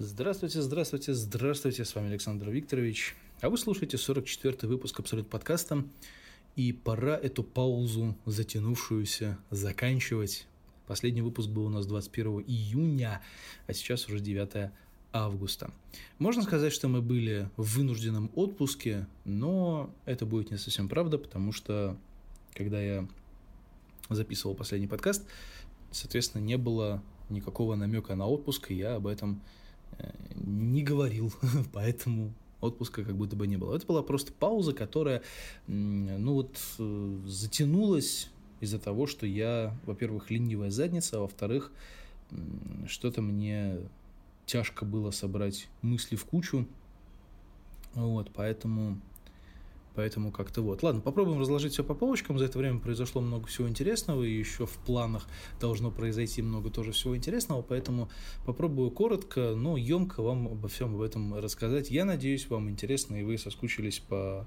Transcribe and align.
Здравствуйте, 0.00 0.62
здравствуйте, 0.62 1.12
здравствуйте, 1.12 1.84
с 1.84 1.92
вами 1.92 2.06
Александр 2.06 2.50
Викторович. 2.50 3.16
А 3.40 3.50
вы 3.50 3.58
слушаете 3.58 3.96
44-й 3.96 4.68
выпуск 4.68 5.00
Абсолют 5.00 5.28
подкаста. 5.28 5.84
И 6.54 6.72
пора 6.72 7.16
эту 7.16 7.42
паузу, 7.42 8.16
затянувшуюся, 8.24 9.38
заканчивать. 9.50 10.46
Последний 10.86 11.20
выпуск 11.20 11.48
был 11.48 11.66
у 11.66 11.68
нас 11.68 11.84
21 11.86 12.44
июня, 12.46 13.20
а 13.66 13.72
сейчас 13.72 14.06
уже 14.06 14.20
9 14.20 14.70
августа. 15.12 15.72
Можно 16.20 16.44
сказать, 16.44 16.72
что 16.72 16.86
мы 16.86 17.02
были 17.02 17.50
в 17.56 17.76
вынужденном 17.76 18.30
отпуске, 18.36 19.08
но 19.24 19.92
это 20.04 20.26
будет 20.26 20.52
не 20.52 20.58
совсем 20.58 20.88
правда, 20.88 21.18
потому 21.18 21.50
что 21.50 21.96
когда 22.54 22.80
я 22.80 23.08
записывал 24.10 24.54
последний 24.54 24.86
подкаст, 24.86 25.26
соответственно, 25.90 26.40
не 26.40 26.56
было 26.56 27.02
никакого 27.30 27.74
намека 27.74 28.14
на 28.14 28.28
отпуск, 28.28 28.70
и 28.70 28.76
я 28.76 28.94
об 28.94 29.08
этом 29.08 29.42
не 30.34 30.82
говорил, 30.82 31.32
поэтому 31.72 32.32
отпуска 32.60 33.04
как 33.04 33.16
будто 33.16 33.36
бы 33.36 33.46
не 33.46 33.56
было. 33.56 33.76
Это 33.76 33.86
была 33.86 34.02
просто 34.02 34.32
пауза, 34.32 34.72
которая, 34.72 35.22
ну 35.66 36.34
вот, 36.34 36.58
э, 36.78 37.18
затянулась 37.26 38.30
из-за 38.60 38.78
того, 38.78 39.06
что 39.06 39.26
я, 39.26 39.76
во-первых, 39.84 40.30
ленивая 40.30 40.70
задница, 40.70 41.18
а 41.18 41.20
во-вторых, 41.20 41.70
что-то 42.86 43.22
мне 43.22 43.78
тяжко 44.46 44.84
было 44.84 45.10
собрать 45.10 45.68
мысли 45.82 46.16
в 46.16 46.24
кучу. 46.24 46.66
Вот, 47.94 48.30
поэтому 48.34 49.00
Поэтому 49.98 50.30
как-то 50.30 50.62
вот. 50.62 50.84
Ладно, 50.84 51.00
попробуем 51.00 51.40
разложить 51.40 51.72
все 51.72 51.82
по 51.82 51.92
полочкам. 51.92 52.38
За 52.38 52.44
это 52.44 52.56
время 52.56 52.78
произошло 52.78 53.20
много 53.20 53.48
всего 53.48 53.68
интересного, 53.68 54.22
и 54.22 54.30
еще 54.30 54.64
в 54.64 54.78
планах 54.86 55.26
должно 55.60 55.90
произойти 55.90 56.40
много 56.40 56.70
тоже 56.70 56.92
всего 56.92 57.16
интересного, 57.16 57.62
поэтому 57.62 58.08
попробую 58.46 58.92
коротко, 58.92 59.54
но 59.56 59.76
емко 59.76 60.22
вам 60.22 60.46
обо 60.46 60.68
всем 60.68 60.94
об 60.94 61.00
этом 61.00 61.34
рассказать. 61.34 61.90
Я 61.90 62.04
надеюсь, 62.04 62.48
вам 62.48 62.70
интересно, 62.70 63.16
и 63.16 63.24
вы 63.24 63.38
соскучились 63.38 63.98
по 63.98 64.46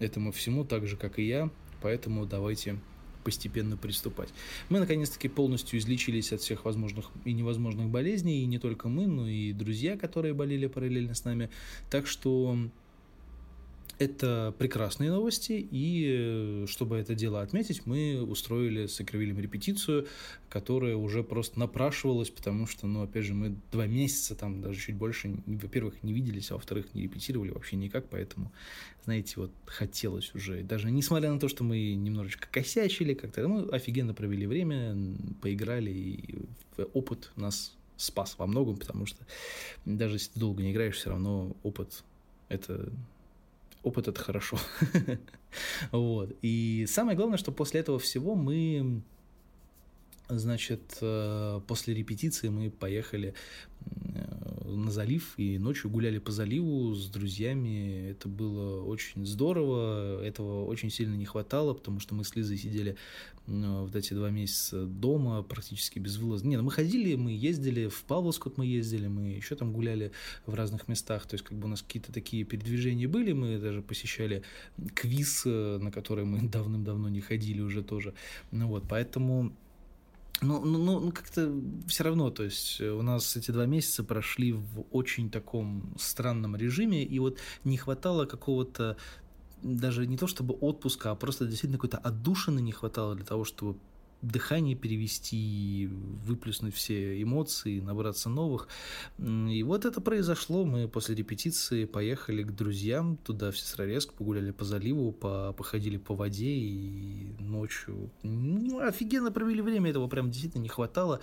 этому 0.00 0.32
всему, 0.32 0.64
так 0.64 0.88
же, 0.88 0.96
как 0.96 1.20
и 1.20 1.28
я, 1.28 1.48
поэтому 1.80 2.26
давайте 2.26 2.80
постепенно 3.22 3.76
приступать. 3.76 4.30
Мы, 4.68 4.80
наконец-таки, 4.80 5.28
полностью 5.28 5.78
излечились 5.78 6.32
от 6.32 6.40
всех 6.40 6.64
возможных 6.64 7.12
и 7.24 7.32
невозможных 7.32 7.88
болезней, 7.88 8.42
и 8.42 8.46
не 8.46 8.58
только 8.58 8.88
мы, 8.88 9.06
но 9.06 9.28
и 9.28 9.52
друзья, 9.52 9.96
которые 9.96 10.34
болели 10.34 10.66
параллельно 10.66 11.14
с 11.14 11.24
нами. 11.24 11.50
Так 11.88 12.08
что 12.08 12.58
это 13.98 14.54
прекрасные 14.58 15.10
новости, 15.10 15.52
и 15.52 16.06
э, 16.08 16.66
чтобы 16.68 16.96
это 16.96 17.14
дело 17.14 17.42
отметить, 17.42 17.84
мы 17.84 18.22
устроили 18.22 18.86
с 18.86 19.00
Акривилем 19.00 19.40
репетицию, 19.40 20.06
которая 20.48 20.94
уже 20.94 21.24
просто 21.24 21.58
напрашивалась, 21.58 22.30
потому 22.30 22.66
что, 22.66 22.86
ну, 22.86 23.02
опять 23.02 23.24
же, 23.24 23.34
мы 23.34 23.56
два 23.72 23.86
месяца, 23.86 24.36
там, 24.36 24.62
даже 24.62 24.78
чуть 24.78 24.94
больше, 24.94 25.36
во-первых, 25.46 26.02
не 26.02 26.12
виделись, 26.12 26.50
а 26.50 26.54
во-вторых, 26.54 26.94
не 26.94 27.02
репетировали 27.02 27.50
вообще 27.50 27.76
никак, 27.76 28.08
поэтому, 28.08 28.52
знаете, 29.04 29.34
вот 29.36 29.50
хотелось 29.66 30.32
уже, 30.34 30.62
даже 30.62 30.90
несмотря 30.90 31.32
на 31.32 31.40
то, 31.40 31.48
что 31.48 31.64
мы 31.64 31.94
немножечко 31.94 32.46
косячили 32.50 33.14
как-то, 33.14 33.48
мы 33.48 33.68
офигенно 33.68 34.14
провели 34.14 34.46
время, 34.46 34.96
поиграли, 35.42 35.90
и 35.90 36.38
опыт 36.92 37.32
нас 37.34 37.74
спас 37.96 38.36
во 38.38 38.46
многом, 38.46 38.76
потому 38.76 39.06
что 39.06 39.26
даже 39.84 40.16
если 40.16 40.32
ты 40.34 40.40
долго 40.40 40.62
не 40.62 40.70
играешь, 40.70 40.94
все 40.94 41.10
равно 41.10 41.56
опыт 41.64 42.04
это 42.48 42.92
опыт 43.82 44.08
это 44.08 44.20
хорошо. 44.20 44.58
вот. 45.92 46.36
И 46.42 46.86
самое 46.88 47.16
главное, 47.16 47.38
что 47.38 47.52
после 47.52 47.80
этого 47.80 47.98
всего 47.98 48.34
мы 48.34 49.02
Значит, 50.28 50.98
э, 51.00 51.60
после 51.66 51.94
репетиции 51.94 52.50
мы 52.50 52.70
поехали 52.70 53.32
э, 54.14 54.47
на 54.76 54.90
залив 54.90 55.34
и 55.36 55.58
ночью 55.58 55.90
гуляли 55.90 56.18
по 56.18 56.32
заливу 56.32 56.94
с 56.94 57.08
друзьями. 57.08 58.10
Это 58.10 58.28
было 58.28 58.82
очень 58.82 59.24
здорово, 59.26 60.22
этого 60.22 60.64
очень 60.64 60.90
сильно 60.90 61.14
не 61.14 61.24
хватало, 61.24 61.74
потому 61.74 62.00
что 62.00 62.14
мы 62.14 62.24
с 62.24 62.34
Лизой 62.36 62.56
сидели 62.56 62.96
вот 63.46 63.96
эти 63.96 64.12
два 64.12 64.30
месяца 64.30 64.84
дома 64.84 65.42
практически 65.42 65.98
безвылазно. 65.98 66.48
Не, 66.48 66.56
ну 66.56 66.64
мы 66.64 66.70
ходили, 66.70 67.14
мы 67.14 67.32
ездили, 67.32 67.88
в 67.88 68.04
Павловск 68.04 68.46
мы 68.56 68.66
ездили, 68.66 69.06
мы 69.06 69.28
еще 69.28 69.54
там 69.54 69.72
гуляли 69.72 70.12
в 70.46 70.54
разных 70.54 70.88
местах, 70.88 71.26
то 71.26 71.34
есть 71.34 71.44
как 71.44 71.58
бы 71.58 71.66
у 71.66 71.70
нас 71.70 71.82
какие-то 71.82 72.12
такие 72.12 72.44
передвижения 72.44 73.08
были, 73.08 73.32
мы 73.32 73.58
даже 73.58 73.82
посещали 73.82 74.42
квиз, 74.94 75.42
э, 75.46 75.78
на 75.80 75.90
который 75.90 76.24
мы 76.24 76.48
давным-давно 76.48 77.08
не 77.08 77.20
ходили 77.20 77.60
уже 77.60 77.82
тоже. 77.82 78.14
Ну 78.50 78.68
вот, 78.68 78.84
поэтому 78.88 79.52
ну, 80.40 80.64
ну, 80.64 80.78
ну, 80.78 81.00
ну 81.00 81.12
как-то 81.12 81.52
все 81.86 82.04
равно, 82.04 82.30
то 82.30 82.44
есть 82.44 82.80
э, 82.80 82.88
у 82.90 83.02
нас 83.02 83.36
эти 83.36 83.50
два 83.50 83.66
месяца 83.66 84.04
прошли 84.04 84.52
в 84.52 84.84
очень 84.92 85.30
таком 85.30 85.94
странном 85.98 86.56
режиме, 86.56 87.02
и 87.02 87.18
вот 87.18 87.38
не 87.64 87.76
хватало 87.76 88.24
какого-то 88.26 88.96
даже 89.62 90.06
не 90.06 90.16
то 90.16 90.26
чтобы 90.26 90.54
отпуска, 90.54 91.10
а 91.10 91.16
просто 91.16 91.46
действительно 91.46 91.78
какой-то 91.78 91.98
отдушины 91.98 92.60
не 92.60 92.72
хватало 92.72 93.16
для 93.16 93.24
того, 93.24 93.44
чтобы 93.44 93.78
дыхание 94.22 94.74
перевести, 94.74 95.88
выплеснуть 96.24 96.74
все 96.74 97.22
эмоции, 97.22 97.80
набраться 97.80 98.28
новых. 98.28 98.68
И 99.18 99.62
вот 99.62 99.84
это 99.84 100.00
произошло. 100.00 100.64
Мы 100.64 100.88
после 100.88 101.14
репетиции 101.14 101.84
поехали 101.84 102.42
к 102.42 102.52
друзьям 102.52 103.16
туда, 103.18 103.50
в 103.50 103.58
Сестрорецк, 103.58 104.12
погуляли 104.12 104.50
по 104.50 104.64
заливу, 104.64 105.12
по, 105.12 105.52
походили 105.52 105.96
по 105.96 106.14
воде 106.14 106.50
и 106.50 107.34
ночью. 107.38 108.10
Ну, 108.22 108.80
офигенно 108.80 109.30
провели 109.30 109.62
время, 109.62 109.90
этого 109.90 110.08
прям 110.08 110.30
действительно 110.30 110.62
не 110.62 110.68
хватало. 110.68 111.20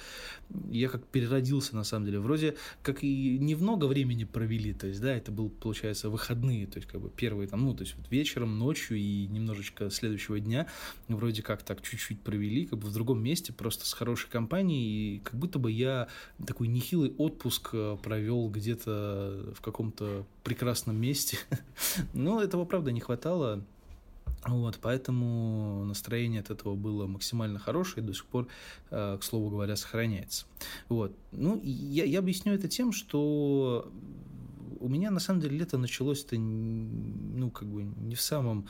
Я 0.69 0.89
как 0.89 1.06
переродился, 1.06 1.75
на 1.75 1.83
самом 1.83 2.06
деле. 2.06 2.19
Вроде 2.19 2.56
как 2.81 3.03
и 3.03 3.38
немного 3.39 3.85
времени 3.85 4.23
провели, 4.23 4.73
то 4.73 4.88
есть, 4.88 5.01
да, 5.01 5.16
это 5.16 5.31
был, 5.31 5.50
получается, 5.50 6.09
выходные, 6.09 6.67
то 6.67 6.77
есть, 6.77 6.88
как 6.88 7.01
бы 7.01 7.09
первые 7.09 7.47
там, 7.47 7.66
ну, 7.66 7.73
то 7.73 7.83
есть, 7.83 7.95
вот 7.97 8.09
вечером, 8.09 8.57
ночью 8.57 8.97
и 8.97 9.27
немножечко 9.27 9.89
следующего 9.89 10.39
дня 10.39 10.67
вроде 11.07 11.41
как 11.41 11.63
так 11.63 11.81
чуть-чуть 11.81 12.22
провели, 12.22 12.66
как 12.66 12.79
бы 12.79 12.84
в 12.85 12.94
другом 12.94 13.22
месте, 13.22 13.53
просто 13.53 13.85
с 13.85 13.94
хорошей 13.94 14.29
компанией, 14.29 15.16
и 15.16 15.19
как 15.19 15.35
будто 15.35 15.59
бы 15.59 15.72
я 15.72 16.07
такой 16.46 16.68
нехилый 16.68 17.13
отпуск 17.18 17.69
э, 17.73 17.97
провел 18.01 18.50
где-то 18.50 19.53
в 19.56 19.62
каком-то 19.62 20.25
прекрасном 20.44 20.95
месте. 20.95 21.38
Но 22.13 22.41
этого, 22.41 22.66
правда, 22.66 22.91
не 22.91 23.01
хватало. 23.01 23.63
Вот, 24.47 24.78
поэтому 24.79 25.85
настроение 25.85 26.41
от 26.41 26.51
этого 26.51 26.75
было 26.75 27.07
максимально 27.07 27.57
хорошее 27.57 28.03
и 28.03 28.07
до 28.07 28.13
сих 28.13 28.25
пор, 28.25 28.47
э, 28.91 29.18
к 29.19 29.24
слову 29.24 29.50
говоря, 29.50 29.75
сохраняется. 29.75 30.45
Вот. 30.88 31.16
Ну, 31.31 31.59
я, 31.63 32.03
я 32.03 32.19
объясню 32.19 32.53
это 32.53 32.68
тем, 32.68 32.91
что 32.91 33.91
у 34.79 34.88
меня 34.88 35.09
на 35.09 35.19
самом 35.19 35.41
деле 35.41 35.57
лето 35.57 35.79
началось-то, 35.79 36.38
ну, 36.38 37.50
как 37.50 37.68
бы 37.68 37.84
не 37.84 38.13
в 38.13 38.22
самом 38.22 38.68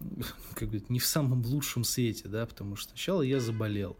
как 0.54 0.68
бы 0.70 0.82
не 0.88 0.98
в 0.98 1.06
самом 1.06 1.44
лучшем 1.44 1.84
свете, 1.84 2.28
да, 2.28 2.46
потому 2.46 2.76
что 2.76 2.90
сначала 2.90 3.22
я 3.22 3.40
заболел, 3.40 3.96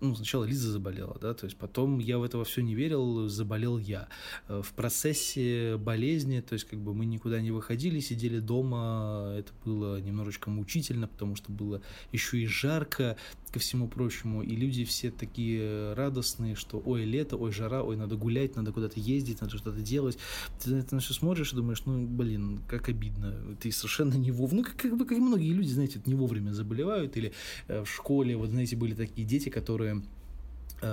ну, 0.00 0.14
сначала 0.14 0.44
Лиза 0.44 0.72
заболела, 0.72 1.16
да, 1.20 1.34
то 1.34 1.46
есть 1.46 1.56
потом 1.56 1.98
я 1.98 2.18
в 2.18 2.22
этого 2.22 2.44
все 2.44 2.62
не 2.62 2.74
верил, 2.74 3.28
заболел 3.28 3.78
я. 3.78 4.08
Э, 4.48 4.62
в 4.62 4.72
процессе 4.72 5.76
болезни, 5.76 6.40
то 6.40 6.54
есть 6.54 6.66
как 6.66 6.80
бы 6.80 6.94
мы 6.94 7.06
никуда 7.06 7.40
не 7.40 7.50
выходили, 7.50 8.00
сидели 8.00 8.38
дома, 8.38 9.34
это 9.38 9.52
было 9.64 10.00
немножечко 10.00 10.50
мучительно, 10.50 11.08
потому 11.08 11.36
что 11.36 11.52
было 11.52 11.82
еще 12.12 12.38
и 12.38 12.46
жарко, 12.46 13.16
ко 13.50 13.58
всему 13.58 13.88
прочему, 13.88 14.42
и 14.42 14.56
люди 14.56 14.84
все 14.84 15.10
такие 15.10 15.94
радостные, 15.94 16.54
что 16.54 16.82
ой, 16.84 17.04
лето, 17.04 17.36
ой, 17.36 17.52
жара, 17.52 17.82
ой, 17.82 17.96
надо 17.96 18.16
гулять, 18.16 18.56
надо 18.56 18.72
куда-то 18.72 19.00
ездить, 19.00 19.40
надо 19.40 19.56
что-то 19.56 19.80
делать. 19.80 20.18
Ты 20.62 20.70
на 20.70 20.76
это 20.80 20.98
все 20.98 21.14
смотришь 21.14 21.52
и 21.52 21.56
думаешь, 21.56 21.82
ну, 21.86 22.06
блин, 22.06 22.60
как 22.68 22.88
обидно, 22.88 23.34
ты 23.60 23.70
совершенно 23.72 24.14
не 24.14 24.30
вовремя, 24.30 24.62
ну, 24.62 24.64
как, 24.64 24.76
как 24.76 25.08
как 25.08 25.18
многие 25.18 25.52
люди, 25.52 25.68
знаете, 25.68 26.00
не 26.06 26.14
вовремя 26.14 26.52
заболевают, 26.52 27.16
или 27.16 27.32
э, 27.68 27.82
в 27.84 27.88
школе, 27.88 28.36
вот, 28.36 28.50
знаете, 28.50 28.76
были 28.76 28.94
такие 28.94 29.26
дети, 29.26 29.48
которые 29.48 30.02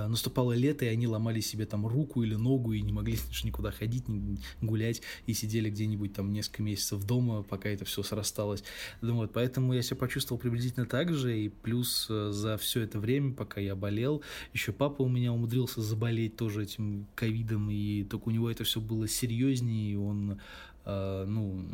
наступало 0.08 0.52
лето, 0.52 0.84
и 0.84 0.88
они 0.88 1.06
ломали 1.06 1.40
себе 1.40 1.66
там 1.66 1.86
руку 1.86 2.22
или 2.22 2.34
ногу 2.34 2.72
и 2.72 2.80
не 2.80 2.92
могли 2.92 3.18
никуда 3.44 3.70
ходить, 3.70 4.08
не 4.08 4.38
гулять, 4.60 5.02
и 5.26 5.34
сидели 5.34 5.70
где-нибудь 5.70 6.12
там 6.12 6.32
несколько 6.32 6.62
месяцев 6.62 7.04
дома, 7.04 7.42
пока 7.42 7.68
это 7.68 7.84
все 7.84 8.02
срасталось. 8.02 8.64
Ну, 9.00 9.16
вот, 9.16 9.32
поэтому 9.32 9.72
я 9.72 9.82
себя 9.82 9.96
почувствовал 9.96 10.40
приблизительно 10.40 10.86
так 10.86 11.12
же, 11.12 11.38
и 11.38 11.48
плюс 11.48 12.06
э, 12.10 12.30
за 12.30 12.56
все 12.58 12.80
это 12.82 12.98
время, 12.98 13.32
пока 13.34 13.60
я 13.60 13.74
болел, 13.74 14.22
еще 14.52 14.72
папа 14.72 15.02
у 15.02 15.08
меня 15.08 15.32
умудрился 15.32 15.82
заболеть 15.82 16.36
тоже 16.36 16.64
этим 16.64 17.06
ковидом, 17.14 17.70
и 17.70 18.04
только 18.04 18.28
у 18.28 18.30
него 18.30 18.50
это 18.50 18.64
все 18.64 18.80
было 18.80 19.08
серьезнее, 19.08 19.92
и 19.92 19.96
он 19.96 20.34
Э, 20.34 20.38
ну, 20.86 21.64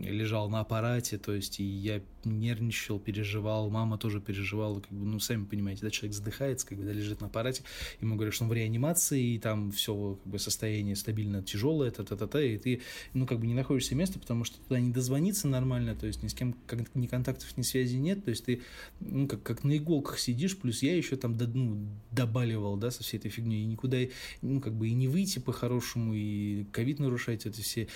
лежал 0.00 0.48
на 0.48 0.60
аппарате, 0.60 1.18
то 1.18 1.32
есть 1.32 1.60
и 1.60 1.64
я 1.64 2.00
нервничал, 2.24 2.98
переживал, 2.98 3.70
мама 3.70 3.98
тоже 3.98 4.20
переживала, 4.20 4.80
как 4.80 4.90
бы, 4.90 5.06
ну, 5.06 5.18
сами 5.20 5.44
понимаете, 5.44 5.82
да, 5.82 5.90
человек 5.90 6.14
задыхается, 6.14 6.66
как 6.66 6.78
бы, 6.78 6.84
лежит 6.84 7.20
на 7.20 7.26
аппарате, 7.26 7.62
ему 8.00 8.16
говорят, 8.16 8.34
что 8.34 8.44
он 8.44 8.50
в 8.50 8.52
реанимации, 8.52 9.34
и 9.34 9.38
там 9.38 9.72
все 9.72 10.18
как 10.22 10.32
бы 10.32 10.38
состояние 10.38 10.96
стабильно 10.96 11.42
тяжелое, 11.42 11.90
та-та-та-та, 11.90 12.42
и 12.42 12.58
ты, 12.58 12.82
ну, 13.14 13.26
как 13.26 13.40
бы 13.40 13.46
не 13.46 13.54
находишься 13.54 13.94
места, 13.94 14.18
потому 14.18 14.44
что 14.44 14.58
туда 14.58 14.80
не 14.80 14.90
дозвониться 14.90 15.48
нормально, 15.48 15.94
то 15.94 16.06
есть 16.06 16.22
ни 16.22 16.28
с 16.28 16.34
кем 16.34 16.54
как, 16.66 16.94
ни 16.94 17.06
контактов, 17.06 17.56
ни 17.56 17.62
связи 17.62 17.96
нет, 17.96 18.24
то 18.24 18.30
есть 18.30 18.44
ты, 18.44 18.62
ну, 19.00 19.26
как, 19.26 19.42
как 19.42 19.64
на 19.64 19.76
иголках 19.76 20.18
сидишь, 20.18 20.56
плюс 20.56 20.82
я 20.82 20.96
еще 20.96 21.16
там, 21.16 21.36
ну, 21.36 21.86
добаливал, 22.10 22.76
да, 22.76 22.90
со 22.90 23.02
всей 23.02 23.18
этой 23.18 23.30
фигней, 23.30 23.62
и 23.62 23.66
никуда, 23.66 23.98
ну, 24.42 24.60
как 24.60 24.74
бы 24.74 24.88
и 24.88 24.92
не 24.92 25.08
выйти 25.08 25.38
по-хорошему, 25.38 26.14
и 26.14 26.64
ковид 26.72 26.98
нарушать, 26.98 27.46
это 27.46 27.60
все, 27.62 27.88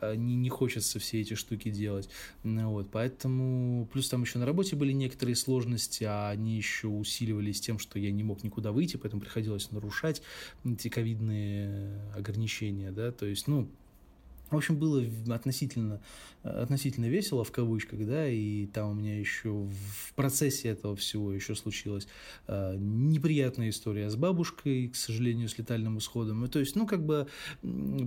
а, 0.00 0.14
не, 0.14 0.36
не 0.36 0.48
хочется 0.48 0.98
все 0.98 1.20
эти 1.20 1.34
штуки 1.34 1.70
делать, 1.70 2.08
ну, 2.42 2.70
вот, 2.70 2.90
поэтому, 2.90 3.88
плюс 3.92 4.08
там 4.08 4.22
еще 4.22 4.38
на 4.38 4.46
работе 4.46 4.76
были 4.76 4.92
некоторые 4.92 5.36
сложности, 5.36 6.04
а 6.04 6.30
они 6.30 6.56
еще 6.56 6.88
усиливались 6.88 7.60
тем, 7.60 7.78
что 7.78 7.98
я 7.98 8.10
не 8.10 8.22
мог 8.22 8.42
никуда 8.42 8.72
выйти, 8.72 8.96
поэтому 8.96 9.20
приходилось 9.20 9.70
нарушать 9.70 10.22
эти 10.64 10.88
ковидные 10.88 12.00
ограничения, 12.16 12.90
да, 12.90 13.12
то 13.12 13.26
есть, 13.26 13.46
ну, 13.48 13.68
в 14.50 14.56
общем, 14.56 14.76
было 14.76 15.04
относительно, 15.28 16.00
относительно 16.42 17.06
весело, 17.06 17.44
в 17.44 17.52
кавычках, 17.52 18.06
да, 18.06 18.28
и 18.28 18.66
там 18.66 18.90
у 18.90 18.94
меня 18.94 19.18
еще 19.18 19.50
в 19.50 20.14
процессе 20.14 20.68
этого 20.68 20.96
всего 20.96 21.32
еще 21.32 21.54
случилась 21.54 22.08
э, 22.46 22.76
неприятная 22.76 23.70
история 23.70 24.10
с 24.10 24.16
бабушкой, 24.16 24.88
к 24.88 24.96
сожалению, 24.96 25.48
с 25.48 25.58
летальным 25.58 25.98
исходом. 25.98 26.44
И, 26.44 26.48
то 26.48 26.58
есть, 26.58 26.76
ну, 26.76 26.86
как 26.86 27.04
бы, 27.04 27.28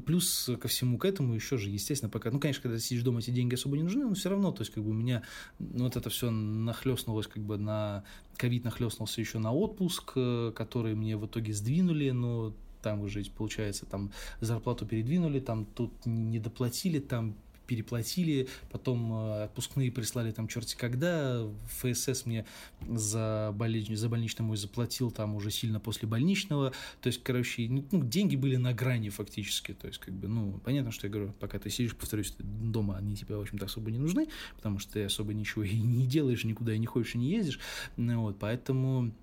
плюс 0.06 0.50
ко 0.60 0.68
всему 0.68 0.98
к 0.98 1.06
этому 1.06 1.34
еще 1.34 1.58
же, 1.58 1.70
естественно, 1.70 2.10
пока, 2.10 2.32
ну, 2.32 2.40
конечно, 2.40 2.62
когда 2.64 2.80
сидишь 2.80 3.04
дома, 3.04 3.20
эти 3.20 3.32
деньги 3.32 3.56
особо 3.56 3.78
не 3.78 3.84
нужны, 3.84 4.06
но 4.06 4.14
все 4.14 4.30
равно, 4.30 4.52
то 4.52 4.62
есть, 4.62 4.74
как 4.74 4.84
бы, 4.84 4.92
у 4.92 4.94
меня 4.94 5.24
ну, 5.60 5.86
вот 5.86 5.96
это 5.96 6.10
все 6.10 6.30
нахлестнулось, 6.30 7.28
как 7.28 7.44
бы, 7.44 7.58
на 7.58 8.04
ковид 8.38 8.64
нахлестнулся 8.64 9.22
еще 9.22 9.40
на 9.40 9.54
отпуск, 9.54 10.14
э, 10.16 10.52
который 10.56 10.96
мне 10.96 11.18
в 11.18 11.26
итоге 11.26 11.54
сдвинули, 11.54 12.10
но 12.12 12.54
там 12.84 13.02
уже, 13.02 13.24
получается, 13.36 13.86
там 13.86 14.12
зарплату 14.42 14.86
передвинули, 14.86 15.40
там 15.40 15.66
тут 15.66 15.92
не 16.06 16.40
доплатили, 16.40 17.00
там 17.00 17.36
переплатили, 17.66 18.48
потом 18.72 19.14
э, 19.14 19.44
отпускные 19.46 19.92
прислали 19.92 20.32
там 20.32 20.48
черти 20.48 20.76
когда, 20.76 21.48
ФСС 21.80 22.26
мне 22.26 22.46
за, 22.88 23.52
больнич, 23.56 23.88
за 23.90 24.10
больничный 24.10 24.46
мой 24.46 24.58
заплатил 24.58 25.12
там 25.12 25.36
уже 25.36 25.50
сильно 25.52 25.80
после 25.80 26.08
больничного, 26.08 26.74
то 27.02 27.08
есть, 27.08 27.24
короче, 27.24 27.68
ну, 27.70 28.04
деньги 28.04 28.36
были 28.36 28.58
на 28.58 28.74
грани 28.74 29.10
фактически, 29.10 29.74
то 29.74 29.88
есть, 29.88 30.00
как 30.00 30.14
бы, 30.14 30.28
ну, 30.28 30.60
понятно, 30.64 30.92
что 30.92 31.08
я 31.08 31.14
говорю, 31.14 31.34
пока 31.40 31.60
ты 31.60 31.70
сидишь, 31.70 31.96
повторюсь, 31.96 32.36
дома 32.40 32.98
они 32.98 33.16
тебе, 33.16 33.38
в 33.38 33.42
общем-то, 33.42 33.66
особо 33.66 33.92
не 33.92 33.98
нужны, 33.98 34.28
потому 34.56 34.80
что 34.80 34.94
ты 34.94 35.06
особо 35.06 35.34
ничего 35.34 35.64
и 35.64 35.80
не 35.80 36.06
делаешь, 36.06 36.44
никуда 36.44 36.74
и 36.74 36.80
не 36.80 36.86
ходишь, 36.86 37.16
и 37.16 37.18
не 37.18 37.32
ездишь, 37.32 37.60
ну, 37.96 38.22
вот, 38.22 38.40
поэтому 38.40 39.14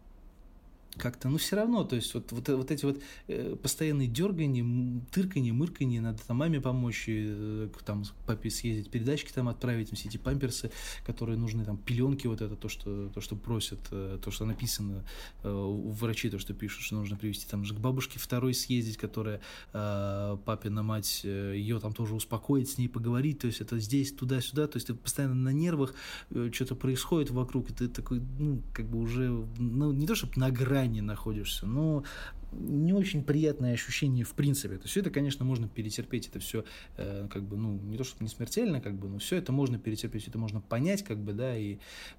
как-то, 0.96 1.28
ну, 1.28 1.38
все 1.38 1.56
равно, 1.56 1.84
то 1.84 1.96
есть 1.96 2.12
вот, 2.14 2.32
вот, 2.32 2.48
вот 2.48 2.70
эти 2.70 2.84
вот 2.84 3.00
э, 3.28 3.56
постоянные 3.56 4.08
дергания, 4.08 4.64
тырканье, 5.10 5.52
мырканье, 5.52 6.00
надо 6.00 6.20
там 6.26 6.36
маме 6.36 6.60
помочь, 6.60 7.04
э, 7.08 7.68
там 7.84 8.04
папе 8.26 8.50
съездить, 8.50 8.90
передачки 8.90 9.32
там 9.32 9.48
отправить, 9.48 9.90
там, 9.90 9.96
все 9.96 10.08
эти 10.08 10.16
памперсы, 10.16 10.70
которые 11.06 11.38
нужны, 11.38 11.64
там, 11.64 11.78
пеленки, 11.78 12.26
вот 12.26 12.40
это, 12.40 12.56
то, 12.56 12.68
что, 12.68 13.08
то, 13.08 13.20
что 13.20 13.36
просят, 13.36 13.78
э, 13.90 14.18
то, 14.22 14.30
что 14.30 14.44
написано 14.44 15.04
э, 15.42 15.50
у 15.50 15.90
врачей, 15.90 16.30
то, 16.30 16.38
что 16.38 16.54
пишут, 16.54 16.82
что 16.82 16.96
нужно 16.96 17.16
привезти, 17.16 17.46
там 17.48 17.64
же 17.64 17.74
к 17.74 17.78
бабушке 17.78 18.18
второй 18.18 18.52
съездить, 18.52 18.96
которая 18.96 19.40
э, 19.72 20.36
папина 20.44 20.82
мать, 20.82 21.22
э, 21.24 21.54
ее 21.56 21.78
там 21.80 21.92
тоже 21.92 22.14
успокоить, 22.14 22.68
с 22.68 22.78
ней 22.78 22.88
поговорить, 22.88 23.38
то 23.38 23.46
есть 23.46 23.60
это 23.60 23.78
здесь, 23.78 24.12
туда-сюда, 24.12 24.66
то 24.66 24.76
есть 24.76 24.88
ты 24.88 24.94
постоянно 24.94 25.34
на 25.34 25.52
нервах, 25.52 25.94
э, 26.30 26.50
что-то 26.52 26.74
происходит 26.74 27.30
вокруг, 27.30 27.70
и 27.70 27.72
ты 27.72 27.88
такой, 27.88 28.20
ну, 28.38 28.62
как 28.74 28.86
бы 28.86 28.98
уже, 28.98 29.28
ну, 29.58 29.92
не 29.92 30.06
то, 30.06 30.14
чтобы 30.14 30.32
на 30.36 30.50
грани, 30.50 30.79
грани 30.80 31.00
находишься, 31.00 31.66
но 31.66 32.04
не 32.52 32.92
очень 32.92 33.22
приятное 33.22 33.74
ощущение 33.74 34.24
в 34.24 34.32
принципе. 34.32 34.76
То 34.76 34.84
есть 34.84 34.96
это, 34.96 35.10
конечно, 35.10 35.44
можно 35.44 35.68
перетерпеть, 35.68 36.28
это 36.28 36.40
все 36.40 36.64
э, 36.96 37.28
как 37.30 37.44
бы, 37.44 37.56
ну, 37.56 37.78
не 37.78 37.96
то, 37.96 38.04
чтобы 38.04 38.24
не 38.24 38.28
смертельно, 38.28 38.80
как 38.80 38.94
бы, 38.94 39.08
но 39.08 39.18
все 39.18 39.36
это 39.36 39.52
можно 39.52 39.78
перетерпеть, 39.78 40.26
это 40.26 40.38
можно 40.38 40.60
понять, 40.60 41.04
как 41.04 41.18
бы, 41.18 41.32
да, 41.32 41.56
и 41.56 41.78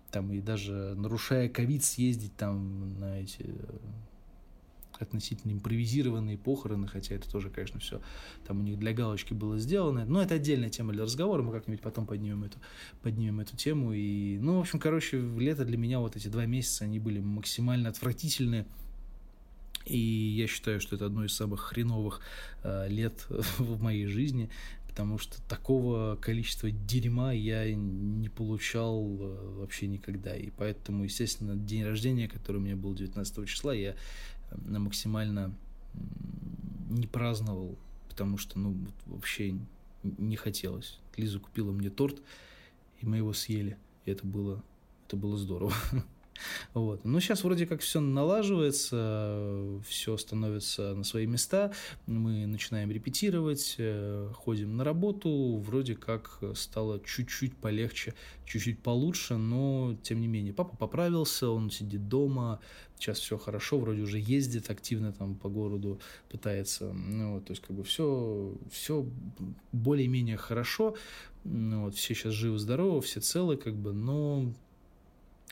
там, 0.09 0.31
и 0.31 0.39
даже 0.39 0.95
нарушая 0.95 1.49
ковид, 1.49 1.83
съездить 1.83 2.35
там 2.37 2.99
на 2.99 3.19
эти 3.19 3.45
относительно 5.01 5.51
импровизированные 5.51 6.37
похороны, 6.37 6.87
хотя 6.87 7.15
это 7.15 7.29
тоже, 7.29 7.49
конечно, 7.49 7.79
все 7.79 8.01
там 8.45 8.59
у 8.59 8.63
них 8.63 8.77
для 8.79 8.93
галочки 8.93 9.33
было 9.33 9.57
сделано. 9.57 10.05
Но 10.05 10.21
это 10.21 10.35
отдельная 10.35 10.69
тема 10.69 10.93
для 10.93 11.03
разговора, 11.03 11.41
мы 11.41 11.51
как-нибудь 11.51 11.81
потом 11.81 12.05
поднимем 12.05 12.43
эту, 12.43 12.57
поднимем 13.01 13.39
эту 13.39 13.55
тему. 13.55 13.93
И, 13.93 14.37
ну, 14.39 14.57
в 14.57 14.61
общем, 14.61 14.79
короче, 14.79 15.19
лето 15.19 15.65
для 15.65 15.77
меня 15.77 15.99
вот 15.99 16.15
эти 16.15 16.27
два 16.27 16.45
месяца, 16.45 16.85
они 16.85 16.99
были 16.99 17.19
максимально 17.19 17.89
отвратительные. 17.89 18.65
И 19.85 19.97
я 19.97 20.47
считаю, 20.47 20.79
что 20.79 20.95
это 20.95 21.07
одно 21.07 21.25
из 21.25 21.33
самых 21.33 21.61
хреновых 21.61 22.21
э, 22.63 22.87
лет 22.87 23.25
в 23.57 23.81
моей 23.81 24.05
жизни, 24.05 24.49
потому 24.87 25.17
что 25.17 25.41
такого 25.43 26.17
количества 26.17 26.69
дерьма 26.69 27.31
я 27.31 27.73
не 27.73 28.29
получал 28.29 29.17
э, 29.19 29.55
вообще 29.59 29.87
никогда. 29.87 30.35
И 30.35 30.49
поэтому, 30.49 31.05
естественно, 31.05 31.55
день 31.55 31.83
рождения, 31.83 32.27
который 32.27 32.57
у 32.57 32.59
меня 32.59 32.75
был 32.75 32.93
19 32.93 33.47
числа, 33.47 33.73
я 33.73 33.95
максимально 34.55 35.53
не 36.89 37.07
праздновал, 37.07 37.77
потому 38.09 38.37
что, 38.37 38.59
ну, 38.59 38.75
вообще 39.05 39.55
не 40.03 40.35
хотелось. 40.35 40.99
Лиза 41.15 41.39
купила 41.39 41.71
мне 41.71 41.89
торт, 41.89 42.21
и 42.99 43.05
мы 43.05 43.17
его 43.17 43.33
съели. 43.33 43.77
И 44.05 44.11
это 44.11 44.25
было, 44.25 44.63
это 45.07 45.15
было 45.15 45.37
здорово. 45.37 45.73
Вот. 46.73 47.05
Но 47.05 47.19
сейчас 47.19 47.43
вроде 47.43 47.65
как 47.65 47.81
все 47.81 47.99
налаживается, 47.99 49.79
все 49.87 50.17
становится 50.17 50.93
на 50.95 51.03
свои 51.03 51.25
места, 51.25 51.71
мы 52.05 52.45
начинаем 52.45 52.91
репетировать, 52.91 53.75
э, 53.77 54.29
ходим 54.33 54.77
на 54.77 54.83
работу, 54.83 55.57
вроде 55.57 55.95
как 55.95 56.39
стало 56.55 56.99
чуть-чуть 56.99 57.55
полегче, 57.57 58.13
чуть-чуть 58.45 58.81
получше, 58.81 59.37
но 59.37 59.97
тем 60.03 60.21
не 60.21 60.27
менее. 60.27 60.53
Папа 60.53 60.75
поправился, 60.75 61.49
он 61.49 61.71
сидит 61.71 62.07
дома, 62.07 62.59
сейчас 63.01 63.19
все 63.19 63.37
хорошо, 63.37 63.79
вроде 63.79 64.01
уже 64.01 64.19
ездит 64.19 64.69
активно 64.69 65.11
там 65.11 65.35
по 65.35 65.49
городу, 65.49 65.99
пытается, 66.29 66.93
ну, 66.93 67.35
вот, 67.35 67.45
то 67.45 67.51
есть 67.51 67.63
как 67.63 67.75
бы 67.75 67.83
все, 67.83 68.53
все 68.71 69.05
более-менее 69.71 70.37
хорошо, 70.37 70.95
ну, 71.43 71.85
вот, 71.85 71.95
все 71.95 72.13
сейчас 72.13 72.33
живы-здоровы, 72.33 73.01
все 73.01 73.19
целы, 73.19 73.57
как 73.57 73.75
бы, 73.75 73.93
но 73.93 74.53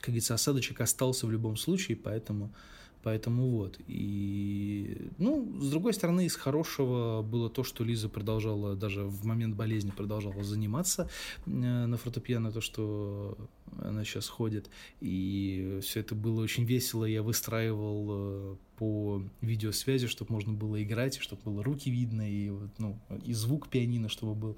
как 0.00 0.08
говорится, 0.08 0.34
осадочек 0.34 0.80
остался 0.80 1.26
в 1.26 1.30
любом 1.30 1.56
случае, 1.56 1.96
поэтому, 1.96 2.54
поэтому 3.02 3.48
вот. 3.50 3.78
И, 3.86 5.10
ну, 5.18 5.60
с 5.60 5.70
другой 5.70 5.94
стороны, 5.94 6.26
из 6.26 6.36
хорошего 6.36 7.22
было 7.22 7.50
то, 7.50 7.64
что 7.64 7.84
Лиза 7.84 8.08
продолжала, 8.08 8.74
даже 8.74 9.04
в 9.04 9.24
момент 9.24 9.56
болезни 9.56 9.90
продолжала 9.90 10.42
заниматься 10.42 11.08
э, 11.46 11.50
на 11.50 11.96
фортепиано, 11.96 12.52
то, 12.52 12.60
что 12.60 13.36
она 13.78 14.04
сейчас 14.04 14.28
ходит, 14.28 14.68
и 15.00 15.78
все 15.82 16.00
это 16.00 16.14
было 16.14 16.42
очень 16.42 16.64
весело, 16.64 17.04
я 17.04 17.22
выстраивал 17.22 18.06
э, 18.10 18.56
по 18.78 19.22
видеосвязи, 19.42 20.06
чтобы 20.06 20.32
можно 20.32 20.52
было 20.52 20.82
играть, 20.82 21.18
чтобы 21.18 21.42
было 21.42 21.62
руки 21.62 21.90
видно, 21.90 22.28
и, 22.28 22.50
ну, 22.78 22.98
и 23.24 23.32
звук 23.32 23.68
пианино, 23.68 24.08
чтобы 24.08 24.34
был, 24.34 24.56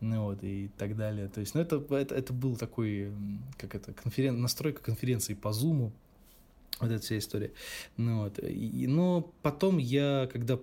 ну, 0.00 0.24
вот, 0.24 0.38
и 0.42 0.70
так 0.78 0.96
далее. 0.96 1.28
То 1.28 1.40
есть, 1.40 1.54
ну, 1.54 1.60
это, 1.60 1.84
это, 1.90 2.14
это 2.14 2.32
был 2.32 2.56
такой, 2.56 3.12
как 3.58 3.74
это, 3.74 3.92
конферен... 3.92 4.40
настройка 4.40 4.80
конференции 4.80 5.34
по 5.34 5.48
Zoom, 5.48 5.92
вот 6.80 6.90
эта 6.90 7.02
вся 7.02 7.18
история. 7.18 7.52
Ну, 7.96 8.24
вот. 8.24 8.38
И, 8.38 8.86
но 8.86 9.32
потом 9.42 9.78
я, 9.78 10.28
когда 10.32 10.58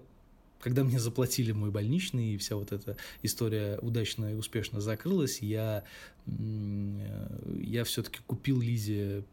когда 0.59 0.83
мне 0.83 0.99
заплатили 0.99 1.51
мой 1.51 1.71
больничный, 1.71 2.35
и 2.35 2.37
вся 2.37 2.55
вот 2.55 2.71
эта 2.71 2.95
история 3.23 3.79
удачно 3.81 4.31
и 4.31 4.35
успешно 4.35 4.79
закрылась, 4.79 5.39
я, 5.41 5.83
я 6.27 7.83
все-таки 7.83 8.19
купил 8.27 8.61
Лизе 8.61 9.23